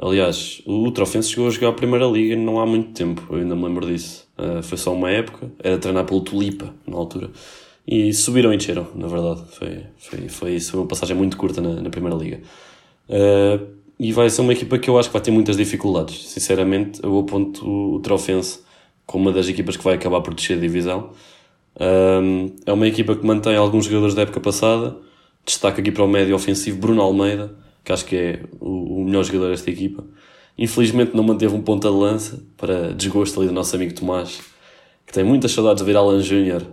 [0.00, 3.56] Aliás, o Trofense chegou a jogar a Primeira Liga não há muito tempo, eu ainda
[3.56, 4.28] me lembro disso.
[4.38, 7.30] Uh, foi só uma época, era treinar pelo Tulipa na altura.
[7.84, 9.42] E subiram e desceram, na verdade.
[9.50, 12.40] Foi, foi, foi isso, foi uma passagem muito curta na, na Primeira Liga.
[13.08, 13.66] Uh,
[13.98, 16.28] e vai ser uma equipa que eu acho que vai ter muitas dificuldades.
[16.28, 18.60] Sinceramente, eu aponto o, o Trofense
[19.08, 21.12] como uma das equipas que vai acabar por descer a divisão.
[21.80, 24.96] Um, é uma equipa que mantém alguns jogadores da época passada.
[25.46, 29.24] Destaco aqui para o médio ofensivo Bruno Almeida, que acho que é o, o melhor
[29.24, 30.04] jogador desta equipa.
[30.58, 34.40] Infelizmente não manteve um ponta de lança, para desgosto ali do nosso amigo Tomás,
[35.06, 36.66] que tem muitas saudades de ver Alan Júnior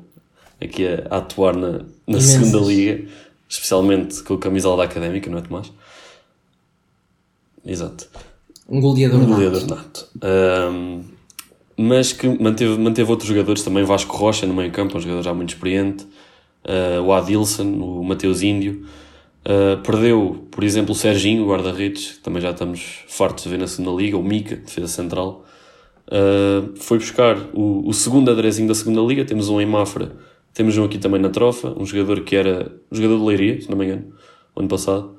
[0.62, 3.08] aqui a, a, atuar na, na segunda liga,
[3.48, 5.72] especialmente com a camisola da Académica, não é Tomás?
[7.66, 8.10] Exato.
[8.68, 9.70] Um goleador, um goleador nato.
[9.70, 10.10] nato.
[10.22, 11.14] Um,
[11.78, 15.34] mas que manteve, manteve outros jogadores também, Vasco Rocha no meio campo, um jogador já
[15.34, 16.06] muito experiente,
[16.66, 18.86] uh, o Adilson, o Mateus Índio,
[19.46, 23.60] uh, perdeu, por exemplo, o Serginho, o guarda-redes, que também já estamos fartos de ver
[23.60, 25.46] na segunda liga, o Mica, defesa central,
[26.08, 30.14] uh, foi buscar o, o segundo adresinho da segunda liga, temos um em Mafra,
[30.54, 33.78] temos um aqui também na Trofa, um jogador que era jogador de Leiria, se não
[33.78, 34.14] me engano,
[34.56, 35.14] ano passado,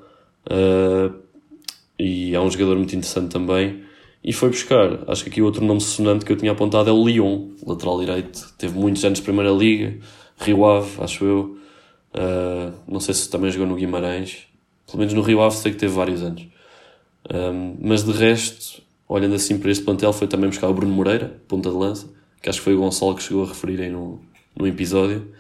[1.99, 3.83] e é um jogador muito interessante também,
[4.27, 7.07] e foi buscar, acho que aqui outro nome sonante que eu tinha apontado é o
[7.07, 8.53] Lyon, lateral direito.
[8.59, 10.01] Teve muitos anos de Primeira Liga,
[10.37, 11.57] Rio Ave, acho eu.
[12.13, 14.49] Uh, não sei se também jogou no Guimarães.
[14.85, 16.45] Pelo menos no Rio Ave sei que teve vários anos.
[17.33, 21.41] Um, mas de resto, olhando assim para este plantel, foi também buscar o Bruno Moreira,
[21.47, 22.09] ponta de lança,
[22.43, 24.21] que acho que foi o Gonçalo que chegou a referir aí no,
[24.57, 25.31] no episódio.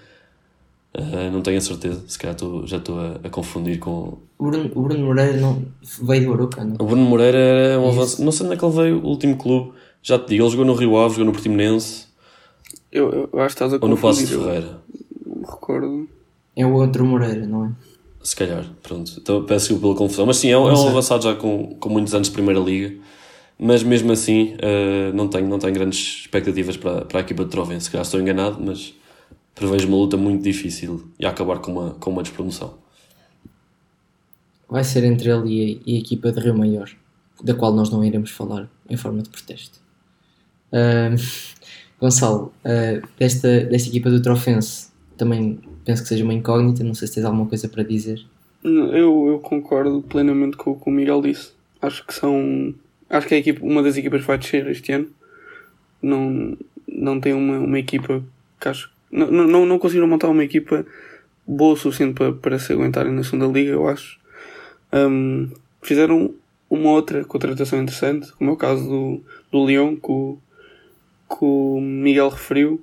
[0.99, 4.17] Uh, não tenho a certeza, se calhar tô, já estou a, a, confundir com.
[4.39, 5.63] O Bruno, o Bruno Moreira não,
[6.01, 6.77] veio do Aroca, não?
[6.79, 8.25] O Bruno Moreira era um avanço.
[8.25, 9.73] Não sei onde é que ele veio, o último clube.
[10.03, 12.07] Já te digo, ele jogou no Rio Ave, jogou no Portimonense.
[12.91, 13.83] Eu, eu, eu acho que estás a confundir.
[13.83, 14.81] Ou no Passo de Ferreira.
[15.27, 16.09] Não recordo.
[16.57, 17.71] É o outro Moreira, não é?
[18.23, 19.13] Se calhar, pronto.
[19.21, 20.25] Então peço pela confusão.
[20.25, 22.97] Mas sim, é, um, é um avançado já com, com muitos anos de Primeira Liga.
[23.59, 27.51] Mas mesmo assim, uh, não, tenho, não tenho grandes expectativas para, para a equipa de
[27.51, 27.79] Troven.
[27.81, 28.95] Se calhar estou enganado, mas
[29.57, 32.75] prevejo uma luta muito difícil e acabar com uma, com uma despromoção.
[34.69, 36.91] Vai ser entre ele e a, e a equipa de Rio Maior,
[37.43, 39.81] da qual nós não iremos falar em forma de protesto.
[40.71, 41.17] Uh,
[41.99, 47.09] Gonçalo, uh, desta, desta equipa do Trofense, também penso que seja uma incógnita, não sei
[47.09, 48.23] se tens alguma coisa para dizer.
[48.63, 51.53] Eu, eu concordo plenamente com o que o Miguel disse.
[51.81, 52.75] Acho que são.
[53.09, 55.09] Acho que é a equipa, uma das equipas vai descer este ano.
[56.03, 58.23] Não, não tem uma, uma equipa
[58.61, 60.85] que acho não, não, não conseguiram montar uma equipa
[61.47, 64.19] boa o suficiente para, para se aguentarem na segunda liga, eu acho.
[64.93, 65.51] Um,
[65.83, 66.35] fizeram
[66.69, 70.39] uma outra contratação interessante, como é o caso do, do Leão, que o,
[71.29, 72.83] que o Miguel referiu,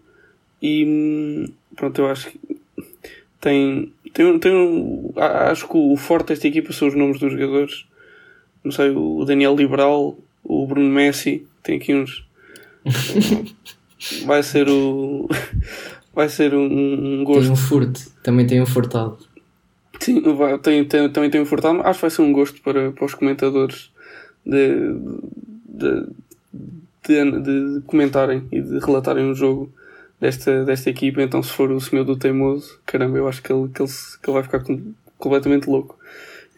[0.61, 2.39] e pronto, eu acho que
[3.41, 7.85] tem, tem, tem acho que o forte desta equipa são os nomes dos jogadores.
[8.63, 12.25] Não sei, o Daniel Liberal, o Bruno Messi, tem aqui uns.
[14.25, 15.27] vai ser o
[16.13, 17.43] vai ser um, um gosto.
[17.43, 19.17] Tem um furto, também tem um furtado.
[19.99, 22.91] Sim, vai, tem, tem, também tem um furtado, acho que vai ser um gosto para,
[22.91, 23.91] para os comentadores
[24.45, 24.93] de,
[25.67, 26.07] de,
[27.07, 29.71] de, de, comentarem e de relatarem o jogo
[30.19, 31.21] desta, desta equipa.
[31.21, 34.29] Então, se for o senhor do teimoso, caramba, eu acho que ele, que ele, que
[34.29, 34.63] ele vai ficar
[35.17, 35.97] completamente louco.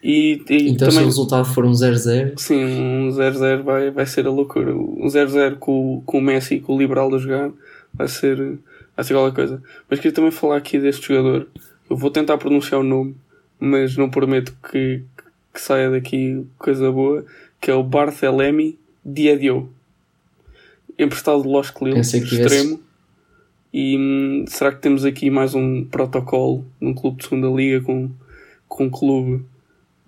[0.02, 4.06] E, e então, também, se o resultado for um 0-0, sim, um 0-0 vai, vai
[4.06, 4.74] ser a loucura.
[4.74, 7.50] Um 0-0 com, com o Messi e com o Liberal a jogar
[7.94, 8.58] vai ser
[8.96, 9.62] vai ser qualquer coisa.
[9.88, 11.46] Mas queria também falar aqui deste jogador.
[11.88, 13.14] Eu vou tentar pronunciar o nome,
[13.60, 15.02] mas não prometo que,
[15.52, 17.24] que saia daqui coisa boa,
[17.60, 19.70] que é o Barthelemy Diadio.
[20.98, 22.80] Emprestado de Los Lille, extremo.
[23.72, 28.10] E hum, será que temos aqui mais um protocolo num clube de segunda liga com,
[28.66, 29.44] com um clube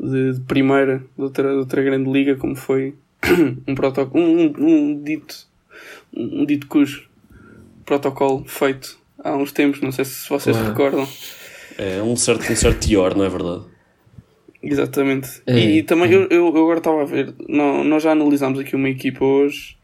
[0.01, 2.95] de, de primeira, de outra, de outra grande liga, como foi
[3.67, 5.47] um protocolo, um, um, um dito,
[6.17, 7.08] um dito cujo
[7.89, 10.71] protocolo feito há uns tempos, não sei se vocês claro.
[10.71, 11.09] recordam.
[11.79, 13.65] É um certo, um certo teor, não é verdade?
[14.63, 15.41] Exatamente.
[15.47, 16.15] É, e, também é.
[16.15, 19.79] eu, eu, agora estava a ver, não, nós já analisámos aqui uma equipa hoje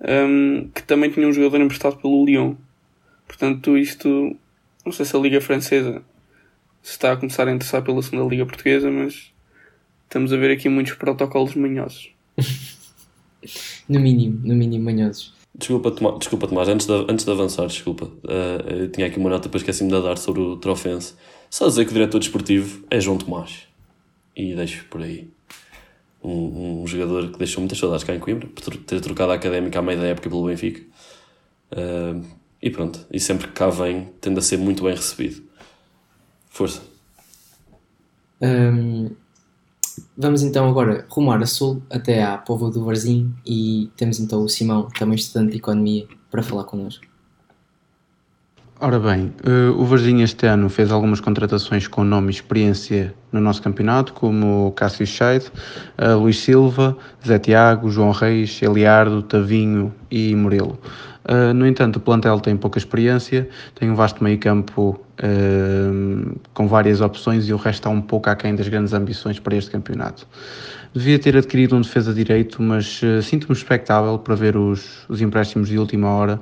[0.00, 2.54] um, que também tinha um jogador emprestado pelo Lyon.
[3.26, 4.34] Portanto, isto
[4.84, 6.02] não sei se a Liga Francesa
[6.82, 9.30] se está a começar a interessar pela segunda Liga Portuguesa, mas
[10.04, 12.10] estamos a ver aqui muitos protocolos manhosos.
[13.88, 15.41] no mínimo, no mínimo manhosos.
[15.54, 18.06] Desculpa, Tomás, desculpa, Tomás antes, de, antes de avançar, desculpa.
[18.06, 21.14] Uh, tinha aqui uma nota para esqueci-me de dar sobre o Trofense.
[21.50, 23.64] Só dizer que o diretor desportivo é João Tomás.
[24.34, 25.30] E deixo por aí.
[26.24, 29.78] Um, um jogador que deixou muitas saudades cá em Coimbra, por ter trocado a académica
[29.78, 30.80] à meia da época pelo Benfica.
[31.72, 32.24] Uh,
[32.62, 35.42] e pronto, e sempre que cá vem, tende a ser muito bem recebido.
[36.48, 36.80] Força.
[38.40, 39.10] Um,
[40.16, 44.48] vamos então agora rumar a sul até à Povo do Varzim e temos então o
[44.48, 47.12] Simão, também estudante de Economia, para falar connosco.
[48.84, 53.40] Ora bem, uh, o Varginha este ano fez algumas contratações com nome e experiência no
[53.40, 55.52] nosso campeonato, como Cássio Scheid,
[55.96, 60.80] uh, Luís Silva, Zé Tiago, João Reis, Eliardo, Tavinho e Murilo.
[61.24, 65.00] Uh, no entanto, o plantel tem pouca experiência, tem um vasto meio campo
[66.52, 69.70] com várias opções e o resto está um pouco aquém das grandes ambições para este
[69.70, 70.26] campeonato.
[70.92, 75.78] Devia ter adquirido um defesa direito, mas sinto-me expectável para ver os, os empréstimos de
[75.78, 76.40] última hora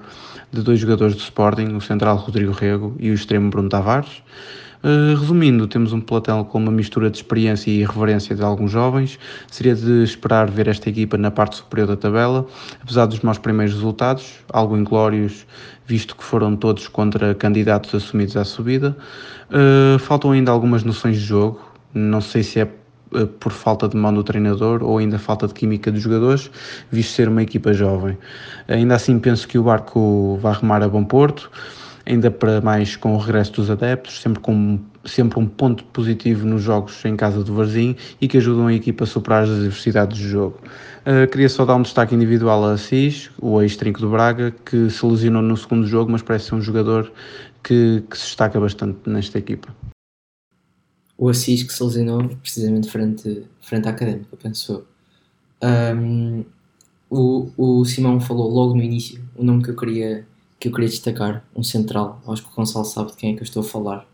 [0.50, 4.22] de dois jogadores do Sporting, o central Rodrigo Rego e o extremo Bruno Tavares.
[4.82, 9.18] Uh, resumindo, temos um plantel com uma mistura de experiência e irreverência de alguns jovens.
[9.50, 12.46] Seria de esperar ver esta equipa na parte superior da tabela,
[12.82, 15.46] apesar dos maus primeiros resultados, algo inglórios,
[15.86, 18.96] visto que foram todos contra candidatos assumidos à subida.
[19.50, 21.60] Uh, faltam ainda algumas noções de jogo.
[21.92, 22.68] Não sei se é
[23.12, 26.50] eh, por falta de mão do treinador ou ainda falta de química dos jogadores,
[26.92, 28.16] visto ser uma equipa jovem.
[28.68, 31.50] Ainda assim, penso que o barco vai remar a bom porto,
[32.11, 36.62] ainda para mais com o regresso dos adeptos, sempre com sempre um ponto positivo nos
[36.62, 40.28] jogos em casa do Varzim e que ajudam a equipa a superar as adversidades do
[40.28, 40.61] jogo.
[41.06, 45.06] Uh, queria só dar um destaque individual a Assis, o ex-trinco do Braga, que se
[45.06, 47.11] lesionou no segundo jogo, mas parece ser um jogador
[47.64, 49.74] que, que se destaca bastante nesta equipa
[51.20, 54.86] o Assis que se lesionou precisamente frente, frente à académica, penso eu.
[55.62, 56.44] Um,
[57.11, 60.26] o, o Simão falou logo no início o nome que eu queria,
[60.61, 63.40] que eu queria destacar, um central, acho que o Gonçalo sabe de quem é que
[63.40, 64.06] eu estou a falar,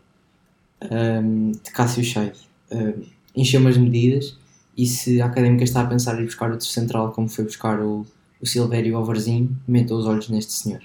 [0.81, 2.37] um, de Cássio Scheid.
[2.71, 3.03] Um,
[3.35, 4.35] encheu umas medidas
[4.75, 8.05] e se a académica está a pensar em buscar outro central, como foi buscar o,
[8.41, 10.81] o Silvério Alvarzinho, metam os olhos neste senhor.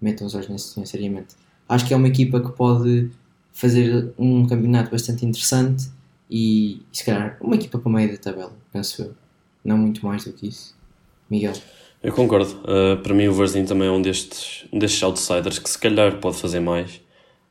[0.00, 1.36] Metam os olhos neste senhor, seriamente.
[1.68, 3.10] Acho que é uma equipa que pode
[3.52, 5.90] fazer um campeonato bastante interessante
[6.30, 9.14] e, se calhar uma equipa para meio da tabela, penso eu.
[9.62, 10.74] Não muito mais do que isso.
[11.28, 11.52] Miguel.
[12.02, 12.50] Eu concordo.
[12.64, 16.16] Uh, para mim o Varzim também é um destes, um destes outsiders que se calhar
[16.16, 17.00] pode fazer mais.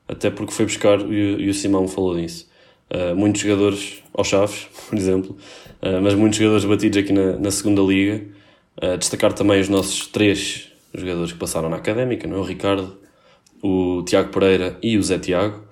[0.08, 2.50] Até porque foi buscar, e, e o Simão falou disso,
[2.90, 5.38] uh, muitos jogadores aos Chaves, por exemplo,
[5.84, 8.26] uh, mas muitos jogadores batidos aqui na, na segunda liga.
[8.98, 12.40] destacar também os nossos três jogadores que passaram na Académica, não é?
[12.40, 12.98] o Ricardo,
[13.62, 15.68] o Tiago Pereira e o Zé Tiago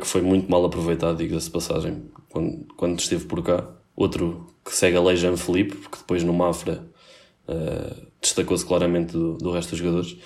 [0.00, 3.64] que foi muito mal aproveitado, diga-se passagem, quando, quando esteve por cá.
[3.96, 6.84] Outro que segue a lei Jean Felipe, porque depois no Mafra
[7.48, 10.16] uh, destacou-se claramente do, do, resto dos jogadores.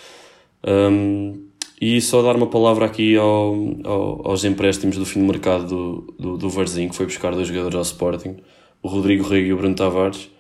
[0.67, 1.49] Um,
[1.81, 3.55] e só dar uma palavra aqui ao,
[3.85, 7.77] ao, aos empréstimos do fim de mercado do, do, do que foi buscar dois jogadores
[7.77, 8.37] ao Sporting,
[8.83, 10.31] o Rodrigo Rego e o Bruno Tavares.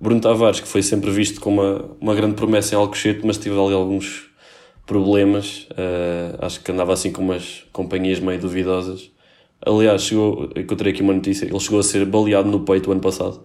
[0.00, 3.58] Bruno Tavares, que foi sempre visto como uma, uma grande promessa em Alcochete, mas teve
[3.58, 4.30] ali alguns
[4.86, 5.68] problemas.
[5.72, 9.10] Uh, acho que andava assim com umas companhias meio duvidosas.
[9.64, 13.00] Aliás, chegou, encontrei aqui uma notícia, ele chegou a ser baleado no peito o ano
[13.00, 13.42] passado.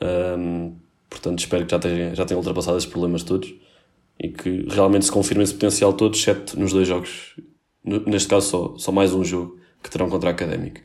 [0.00, 0.72] Um,
[1.08, 3.54] portanto, espero que já tenha, já tenha ultrapassado esses problemas todos
[4.18, 7.36] e que realmente se confirme esse potencial todo, exceto nos dois jogos.
[7.84, 10.82] Neste caso, só, só mais um jogo que terão contra a Académica.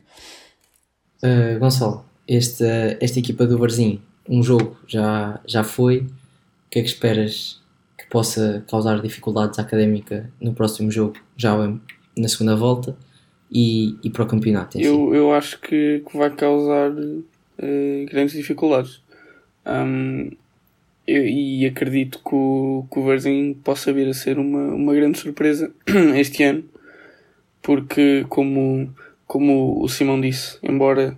[1.24, 6.00] Uh, Gonçalo, esta, esta equipa do Varzim, um jogo já, já foi.
[6.00, 7.64] O que é que esperas
[8.14, 11.58] possa causar dificuldades à académica no próximo jogo, já
[12.16, 12.96] na segunda volta,
[13.52, 14.80] e, e para o campeonato.
[14.80, 19.02] Eu, eu acho que, que vai causar uh, grandes dificuldades.
[19.66, 20.32] Um,
[21.06, 25.74] e acredito que o, que o possa vir a ser uma, uma grande surpresa
[26.16, 26.64] este ano,
[27.62, 28.94] porque, como,
[29.28, 31.18] como o Simão disse, embora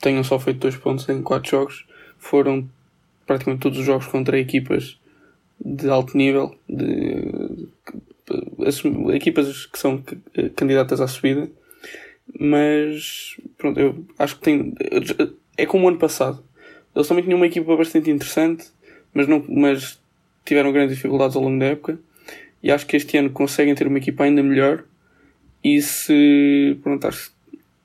[0.00, 1.84] tenham só feito dois pontos em quatro jogos,
[2.18, 2.68] foram
[3.26, 4.98] praticamente todos os jogos contra equipas
[5.64, 7.68] de alto nível, de,
[9.14, 10.02] equipas que são
[10.56, 11.50] candidatas à subida,
[12.38, 14.74] mas pronto, eu acho que tem.
[15.56, 16.42] É como o ano passado.
[16.94, 18.66] Eles também tinham uma equipa bastante interessante,
[19.12, 20.00] mas, não, mas
[20.44, 21.98] tiveram grandes dificuldades ao longo da época.
[22.62, 24.84] E acho que este ano conseguem ter uma equipa ainda melhor.
[25.62, 27.32] E se, pronto, acho,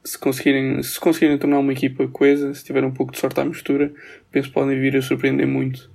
[0.03, 3.45] se conseguirem, se conseguirem tornar uma equipa coesa, se tiver um pouco de sorte à
[3.45, 3.91] mistura,
[4.31, 5.89] penso que podem vir a surpreender muito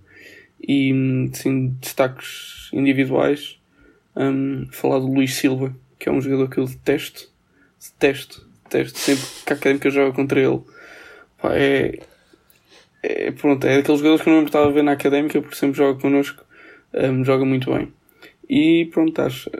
[0.67, 3.59] e assim, destaques individuais,
[4.17, 7.31] um, falar do Luís Silva, que é um jogador que eu detesto,
[7.81, 10.61] detesto, detesto, sempre que a Académica joga contra ele.
[11.41, 12.01] Pá, é,
[13.07, 15.77] é, pronto, é daqueles jogadores que eu não estava a ver na Académica, porque sempre
[15.77, 16.43] joga connosco.
[16.95, 17.93] Um, joga muito bem.
[18.49, 19.51] E pronto, acho,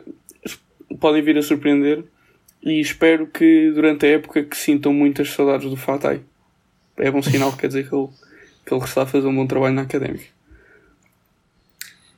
[0.99, 2.03] podem vir a surpreender
[2.63, 6.21] e espero que durante a época que sintam muitas saudades do Fatai.
[6.97, 8.07] É bom sinal, quer dizer que ele,
[8.65, 10.25] que ele está a fazer um bom trabalho na académica.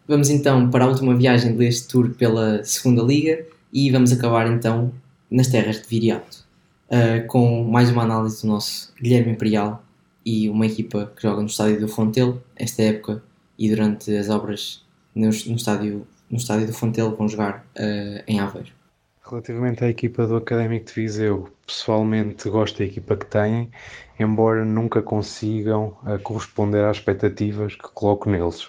[0.08, 4.94] Vamos então para a última viagem deste tour pela segunda liga e vamos acabar então
[5.30, 6.46] nas terras de Viriato
[6.90, 9.84] uh, com mais uma análise do nosso Guilherme Imperial
[10.28, 13.24] e uma equipa que joga no estádio do Fontel esta época
[13.58, 18.38] e durante as obras no, no estádio, no estádio do Fontel vão jogar uh, em
[18.42, 18.68] Aveiro.
[19.26, 23.72] Relativamente à equipa do Académico de Viseu, pessoalmente gosto da equipa que têm,
[24.20, 28.66] embora nunca consigam uh, corresponder às expectativas que coloco neles.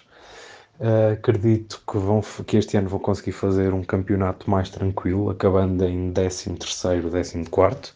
[0.79, 5.85] Uh, acredito que, vão, que este ano vão conseguir fazer um campeonato mais tranquilo, acabando
[5.85, 7.93] em 13 terceiro, 14 quarto.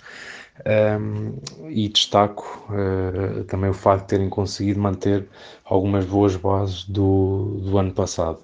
[0.67, 1.39] Um,
[1.71, 5.27] e destaco uh, também o facto de terem conseguido manter
[5.65, 8.39] algumas boas bases do, do ano passado.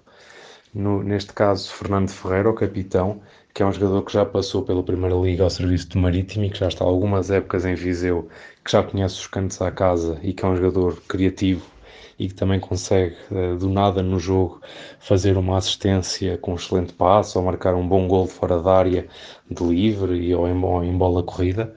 [0.75, 3.21] No, neste caso, Fernando Ferreira, o capitão,
[3.53, 6.51] que é um jogador que já passou pela Primeira Liga ao serviço do Marítimo e
[6.51, 8.29] que já está há algumas épocas em Viseu,
[8.65, 11.67] que já conhece os cantos à casa e que é um jogador criativo
[12.19, 14.61] e que também consegue, eh, do nada no jogo,
[14.99, 19.07] fazer uma assistência com um excelente passo ou marcar um bom gol fora da área
[19.51, 21.75] de livre ou em, em bola corrida.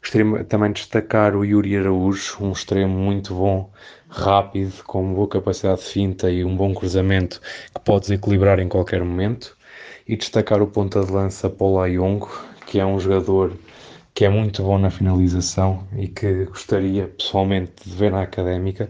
[0.00, 3.70] Gostaria também de destacar o Yuri Araújo, um extremo muito bom,
[4.08, 7.40] rápido, com boa capacidade de finta e um bom cruzamento
[7.74, 9.56] que pode desequilibrar em qualquer momento.
[10.06, 12.30] E destacar o ponta de lança Paulo Ayongo,
[12.66, 13.54] que é um jogador
[14.12, 18.88] que é muito bom na finalização e que gostaria pessoalmente de ver na académica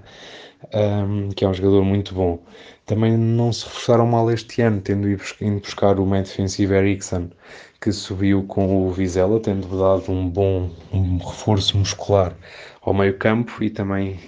[0.73, 2.39] um, que é um jogador muito bom.
[2.87, 5.23] Também não se reforçaram mal este ano, tendo ido
[5.61, 7.31] buscar o meio defensivo Ericsson,
[7.81, 12.37] que subiu com o Vizela, tendo dado um bom um reforço muscular
[12.83, 14.19] ao meio campo e também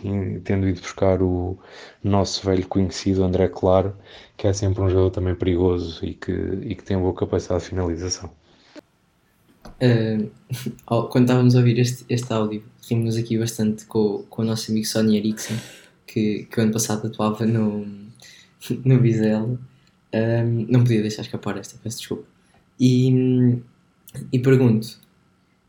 [0.45, 1.59] tendo ido buscar o
[2.03, 3.95] nosso velho conhecido André Claro,
[4.37, 7.71] que é sempre um jogador também perigoso e que, e que tem boa capacidade de
[7.71, 8.31] finalização.
[9.83, 10.31] Uh,
[11.11, 14.87] quando estávamos a ouvir este, este áudio, rimos aqui bastante com, com o nosso amigo
[14.87, 15.55] Sony Ericsson
[16.17, 17.87] que, que o ano passado atuava no,
[18.85, 19.59] no Vizela.
[20.15, 22.25] Um, não podia deixar escapar esta, peço desculpa.
[22.81, 23.59] E,
[24.33, 24.99] e pergunto,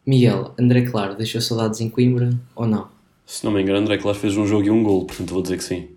[0.06, 2.88] Miguel, André Claro deixou saudades em Coimbra ou não?
[3.26, 5.58] Se não me engano, André Claro fez um jogo e um gol, portanto vou dizer
[5.58, 5.89] que sim.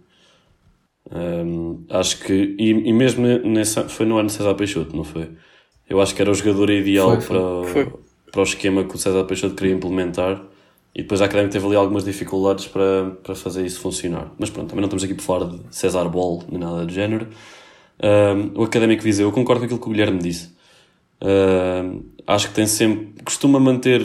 [1.12, 5.30] Um, acho que, e, e mesmo nessa, foi no ano de César Peixoto, não foi?
[5.88, 7.86] Eu acho que era o jogador ideal foi, foi.
[7.86, 7.98] Para,
[8.32, 10.44] para o esquema que o César Peixoto queria implementar
[10.94, 14.32] e depois a Académica teve ali algumas dificuldades para, para fazer isso funcionar.
[14.38, 17.28] Mas pronto, também não estamos aqui por falar de César Ball nem nada do género.
[18.54, 20.50] o Académico Viseu, eu concordo com aquilo que o Guilherme disse.
[22.26, 23.22] acho que tem sempre.
[23.24, 24.02] costuma manter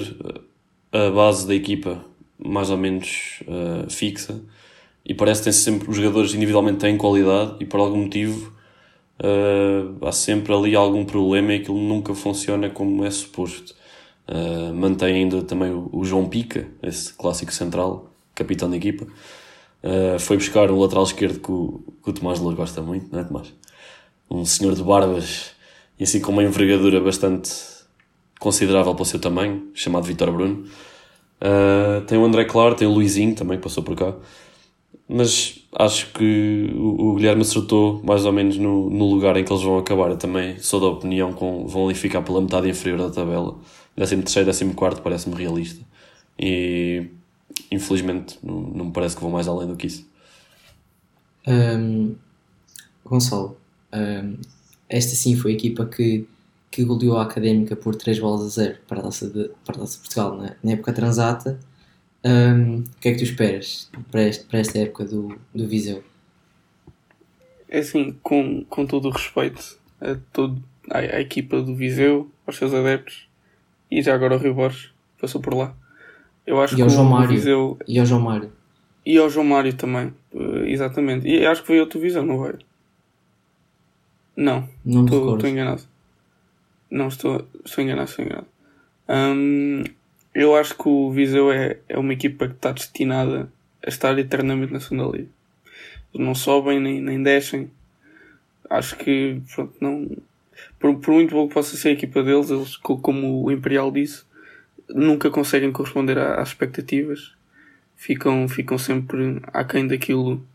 [0.92, 2.06] a base da equipa
[2.38, 4.42] mais ou menos uh, fixa
[5.06, 8.54] e parece que tem sempre os jogadores individualmente têm qualidade e por algum motivo
[9.20, 13.76] uh, há sempre ali algum problema e aquilo nunca funciona como é suposto.
[14.28, 19.06] Uh, mantém ainda também o, o, João Pica, esse clássico central, capitão da equipa.
[19.84, 23.20] Uh, foi buscar um lateral esquerdo que o, que o Tomás Louro gosta muito, não
[23.20, 23.54] é, Tomás?
[24.30, 25.52] Um senhor de barbas
[26.00, 27.52] e assim com uma envergadura bastante
[28.40, 30.66] considerável para o seu tamanho, chamado Vitor Bruno.
[31.40, 34.16] Uh, tem o André Claro, tem o Luizinho também que passou por cá.
[35.08, 39.54] Mas acho que o, o Guilherme acertou mais ou menos no, no lugar em que
[39.54, 40.10] eles vão acabar.
[40.10, 43.56] Eu também sou da opinião que vão ali ficar pela metade inferior da tabela
[43.96, 45.84] 13 terceiro, 14 quarto parece-me realista.
[46.38, 47.08] E
[47.72, 50.08] infelizmente não, não me parece que vão mais além do que isso.
[51.48, 52.16] Um,
[53.06, 53.58] Gonçalo,
[53.94, 54.38] um,
[54.90, 56.28] esta sim foi a equipa que,
[56.72, 59.80] que goleou a Académica por 3 bolas a 0 para a Taça de, para a
[59.80, 61.60] Taça de Portugal na, na época transata.
[62.24, 66.04] Um, o que é que tu esperas para, este, para esta época do, do Viseu?
[67.70, 72.58] É assim, com, com todo o respeito a, todo, a, a equipa do Viseu, aos
[72.58, 73.28] seus adeptos,
[73.90, 75.76] e já agora o Rio Borges passou por lá.
[76.46, 77.30] Eu acho e ao João Mário.
[77.30, 77.80] Viseu...
[77.88, 78.52] E ao João Mário.
[79.06, 81.28] E ao João Mário também, uh, exatamente.
[81.28, 82.56] E acho que foi outra visão, não vai?
[84.36, 85.82] Não, não estou, estou enganado.
[86.90, 88.48] Não, estou, estou enganado, estou enganado.
[89.08, 89.84] Um,
[90.34, 93.50] eu acho que o Viseu é, é uma equipa que está destinada
[93.86, 95.30] a estar eternamente na segunda liga.
[96.14, 97.70] Não sobem nem, nem descem.
[98.70, 100.10] Acho que pronto, não,
[100.80, 104.24] por, por muito bom que possa ser a equipa deles, eles, como o Imperial disse,
[104.90, 107.34] nunca conseguem corresponder às expectativas.
[107.96, 110.46] Ficam, ficam sempre aquém daquilo,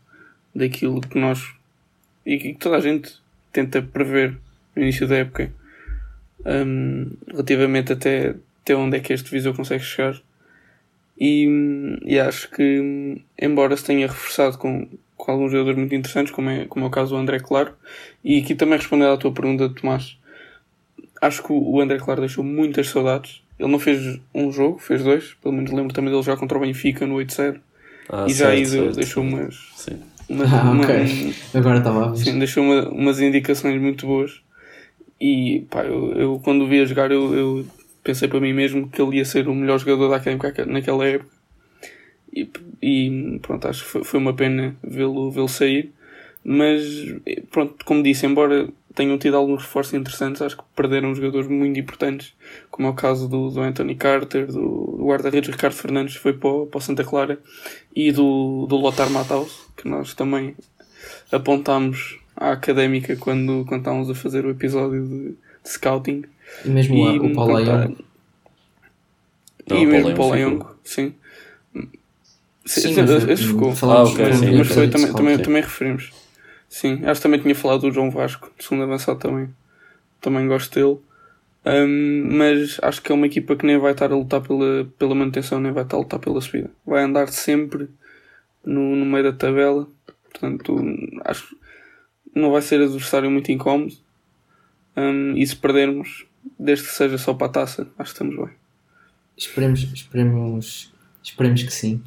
[0.53, 1.53] daquilo que nós
[2.25, 3.19] e que toda a gente
[3.51, 4.37] tenta prever
[4.75, 5.51] no início da época.
[6.45, 10.21] Um, relativamente até, até onde é que este visor consegue chegar.
[11.19, 11.47] E,
[12.03, 14.87] e acho que, embora se tenha reforçado com,
[15.21, 17.73] com alguns jogadores muito interessantes, como é, como é o caso do André Claro.
[18.23, 20.17] E aqui também respondendo à tua pergunta, Tomás,
[21.21, 23.43] acho que o André Claro deixou muitas saudades.
[23.59, 25.35] Ele não fez um jogo, fez dois.
[25.35, 27.59] Pelo menos lembro também dele jogar contra o Benfica no 8-0.
[28.09, 28.65] Ah, e já aí
[28.95, 29.69] deixou umas.
[29.75, 29.99] Sim.
[30.27, 31.35] Uma, ah, uma, ok.
[31.53, 32.17] Agora estava a ver.
[32.17, 34.41] Sim, deixou uma, umas indicações muito boas.
[35.19, 37.65] E pá, eu, eu quando o vi a jogar, eu, eu
[38.03, 41.40] pensei para mim mesmo que ele ia ser o melhor jogador da Académica naquela época.
[42.33, 42.49] E,
[42.81, 45.91] e pronto, acho que foi, foi uma pena vê-lo vê sair.
[46.43, 46.83] Mas
[47.51, 52.33] pronto, como disse, embora tenham tido alguns reforços interessantes, acho que perderam jogadores muito importantes,
[52.69, 56.49] como é o caso do, do Anthony Carter, do, do guarda-redes Ricardo Fernandes, foi para
[56.49, 57.39] o, para o Santa Clara,
[57.95, 60.55] e do, do Lothar Matthaus, que nós também
[61.31, 66.23] apontámos à académica quando, quando estávamos a fazer o episódio de, de scouting.
[66.65, 67.97] E mesmo e, o Paulo Ayongo.
[69.69, 71.13] E mesmo o Paulo Ayongo, sim.
[72.65, 73.73] Sim, sim esse ficou.
[73.83, 76.11] Ah, okay, sim, mas foi, também, também, também referimos.
[76.69, 79.49] Sim, acho que também tinha falado do João Vasco, de segundo avançado também.
[80.21, 80.99] Também gosto dele.
[81.65, 85.13] Um, mas acho que é uma equipa que nem vai estar a lutar pela, pela
[85.13, 86.71] manutenção, nem vai estar a lutar pela subida.
[86.85, 87.89] Vai andar sempre
[88.63, 89.87] no, no meio da tabela.
[90.29, 90.77] Portanto,
[91.25, 91.57] acho que
[92.33, 93.93] não vai ser adversário muito incómodo.
[94.95, 96.25] Um, e se perdermos,
[96.57, 98.55] desde que seja só para a taça, acho que estamos bem.
[99.37, 100.93] Esperemos, esperemos,
[101.23, 102.01] esperemos que sim.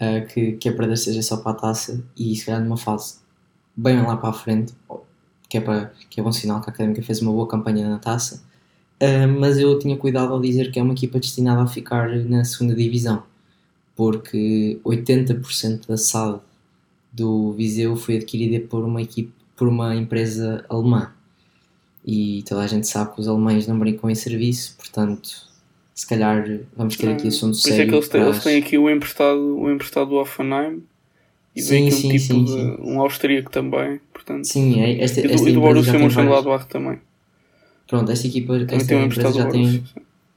[0.00, 3.18] Uh, que, que a perda seja só para a taça e se calhar numa fase
[3.76, 4.72] bem lá para a frente,
[5.46, 7.98] que é, para, que é bom sinal que a Académica fez uma boa campanha na
[7.98, 8.42] taça.
[9.02, 12.44] Uh, mas eu tinha cuidado ao dizer que é uma equipa destinada a ficar na
[12.44, 13.22] segunda divisão,
[13.94, 16.40] porque 80% da SAD
[17.12, 21.12] do Viseu foi adquirida por uma equipe, por uma empresa alemã.
[22.04, 25.49] E toda a gente sabe que os alemães não brincam em serviço, portanto,
[26.00, 26.42] se calhar
[26.74, 27.92] vamos ter aqui assunto sério.
[27.92, 30.82] Por isso é que eles têm, aqui o emprestado, o emprestado do Offenheim,
[31.54, 32.76] e sim, vem aqui um sim, tipo sim, de, sim.
[32.80, 34.46] um austríaco também, portanto.
[34.46, 36.98] Sim, é, esta, esta e do, Borussia Mönchengladbach também.
[37.86, 39.84] Pronto, esta equipa, esta empresa já tem,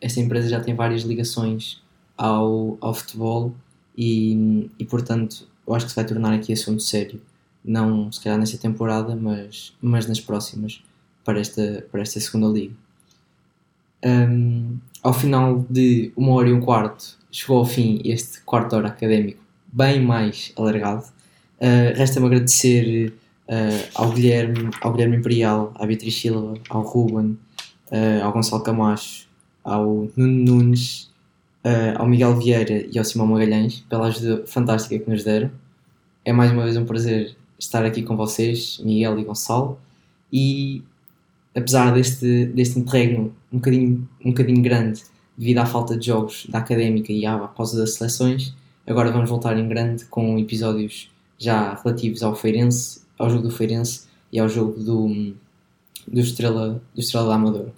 [0.02, 1.82] esta empresa já tem várias ligações
[2.18, 3.56] ao, ao futebol
[3.98, 7.22] e, e portanto eu acho que se vai tornar aqui assunto sério.
[7.64, 10.84] Não se calhar nesta temporada, mas, mas nas próximas
[11.24, 12.74] para esta, para esta segunda liga.
[14.06, 18.88] Um, ao final de uma hora e um quarto, chegou ao fim este quarto hora
[18.88, 21.04] académico bem mais alargado.
[21.60, 23.14] Uh, Resta-me agradecer
[23.50, 27.38] uh, ao, Guilherme, ao Guilherme Imperial, à Beatriz Silva, ao Ruben,
[27.92, 29.28] uh, ao Gonçalo Camacho,
[29.64, 31.12] ao Nuno Nunes,
[31.98, 35.50] ao Miguel Vieira e ao Simão Magalhães pela ajuda fantástica que nos deram.
[36.26, 39.80] É mais uma vez um prazer estar aqui com vocês, Miguel e Gonçalo.
[40.32, 40.84] E
[41.56, 45.02] apesar deste, deste interregno um bocadinho, um bocadinho grande
[45.38, 48.54] devido à falta de jogos da académica e à pausa das seleções,
[48.86, 54.08] Agora vamos voltar em grande com episódios já relativos ao Feirense, ao jogo do Feirense
[54.30, 55.34] e ao jogo do,
[56.06, 57.74] do, Estrela, do Estrela da Amadora.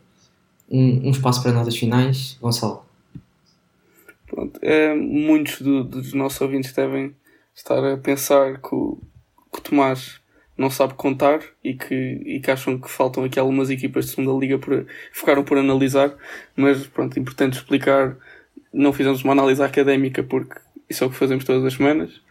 [0.68, 2.84] Um, um espaço para notas finais, Gonçalo.
[4.26, 7.15] Pronto, é, muitos do, dos nossos ouvintes devem
[7.53, 8.97] estar a pensar que o,
[9.53, 10.19] que o Tomás
[10.57, 14.40] não sabe contar e que, e que acham que faltam aqui algumas equipas de segunda
[14.40, 16.14] liga por, ficaram por analisar,
[16.56, 18.15] mas pronto, importante explicar,
[18.73, 20.56] não fizemos uma análise académica porque
[20.90, 22.22] isso é o que fazemos todas as semanas.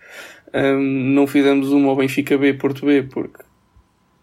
[0.55, 3.42] Um, não fizemos uma ao Benfica B, Porto B, porque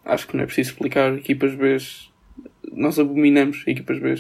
[0.06, 1.78] acho que não é preciso explicar equipas B.
[2.72, 4.16] Nós abominamos equipas B.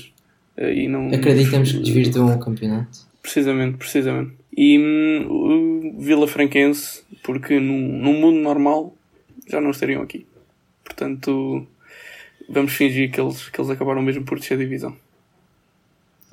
[0.57, 2.99] Eh, e não, Acreditamos que desvirtuam o campeonato.
[3.21, 4.33] Precisamente, precisamente.
[4.55, 8.95] E hum, o Vila Franquense, porque num, num mundo normal
[9.47, 10.25] já não estariam aqui.
[10.83, 11.65] Portanto,
[12.49, 14.95] vamos fingir que eles, que eles acabaram mesmo por descer a divisão.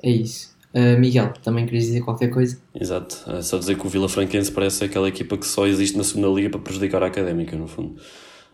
[0.01, 0.57] É isso.
[0.73, 2.59] Uh, Miguel, também querias dizer qualquer coisa?
[2.79, 6.03] Exato, é só dizer que o Vila Franquense parece aquela equipa que só existe na
[6.03, 7.99] segunda liga para prejudicar a académica, no fundo.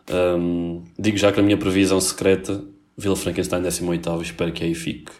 [0.09, 2.63] Um, digo já que na minha previsão secreta,
[2.97, 5.11] Vila Franquense está em 18 espero que aí fique.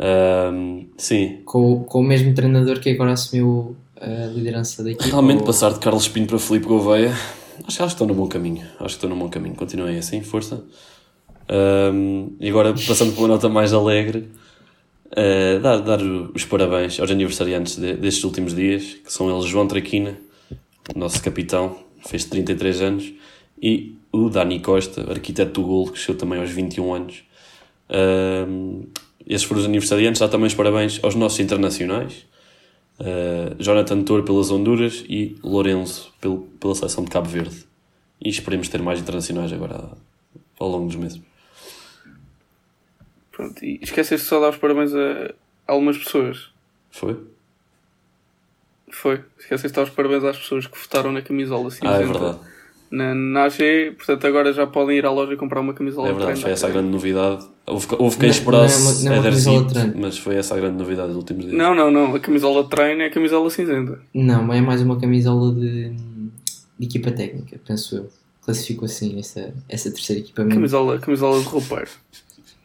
[0.00, 1.42] Um, sim.
[1.44, 5.10] Com, com o mesmo treinador que agora assumiu a liderança da equipa?
[5.10, 5.46] Realmente ou...
[5.46, 7.14] passar de Carlos Pinto para Felipe Gouveia,
[7.66, 8.66] acho, que estou no bom caminho.
[8.78, 9.54] Acho que estou no bom caminho.
[9.54, 10.64] Continuem assim, força.
[11.48, 14.28] Um, e agora passando por uma nota mais alegre.
[15.10, 19.68] Uh, dar, dar os parabéns aos aniversariantes de, destes últimos dias, que são eles João
[19.68, 20.18] Traquina,
[20.96, 23.12] nosso capitão, fez 33 anos,
[23.62, 27.22] e o Dani Costa, arquiteto do gol, que chegou também aos 21 anos.
[27.88, 28.88] Uh,
[29.26, 30.20] esses foram os aniversariantes.
[30.20, 32.26] Dá também os parabéns aos nossos internacionais,
[33.00, 37.64] uh, Jonathan Tor pelas Honduras e Lourenço pelo, pela seleção de Cabo Verde.
[38.20, 39.90] E esperemos ter mais internacionais agora
[40.58, 41.20] ao longo dos meses.
[43.30, 45.34] Pronto, e esqueceste só de dar os parabéns a
[45.66, 46.50] algumas pessoas.
[46.90, 47.20] Foi?
[48.90, 49.24] Foi.
[49.38, 51.96] Esqueceste de dar os parabéns às pessoas que votaram na camisola cinzenta.
[51.96, 52.38] Ah, é verdade.
[52.90, 56.12] Na, na AG, portanto agora já podem ir à loja e comprar uma camisola É
[56.12, 57.44] verdade, de foi essa a grande novidade.
[57.66, 60.76] Houve, houve quem Não- esperasse não é não é Zip, mas foi essa a grande
[60.76, 61.56] novidade dos últimos dias.
[61.56, 62.14] Não, não, não.
[62.14, 64.00] A camisola de treino é a camisola cinzenta.
[64.12, 65.90] Não, mas é mais uma camisola de,
[66.78, 68.10] de equipa técnica, penso eu.
[68.42, 70.56] Classifico assim essa, essa terceira equipa mesmo.
[70.56, 71.88] Camisola, camisola de roupeiro.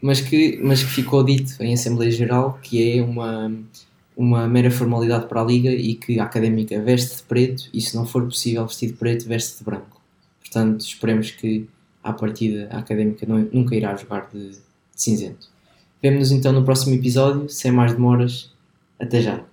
[0.02, 3.50] mas que, mas que ficou dito em Assembleia Geral que é uma,
[4.14, 7.96] uma mera formalidade para a Liga e que a Académica veste de preto e se
[7.96, 9.99] não for possível vestir de preto, veste de branco.
[10.50, 11.68] Portanto, esperemos que
[12.02, 14.58] à partida a Académica não- nunca irá jogar de, de
[14.96, 15.48] cinzento.
[16.02, 18.50] Vemo-nos então no próximo episódio, sem mais demoras.
[18.98, 19.44] Até já!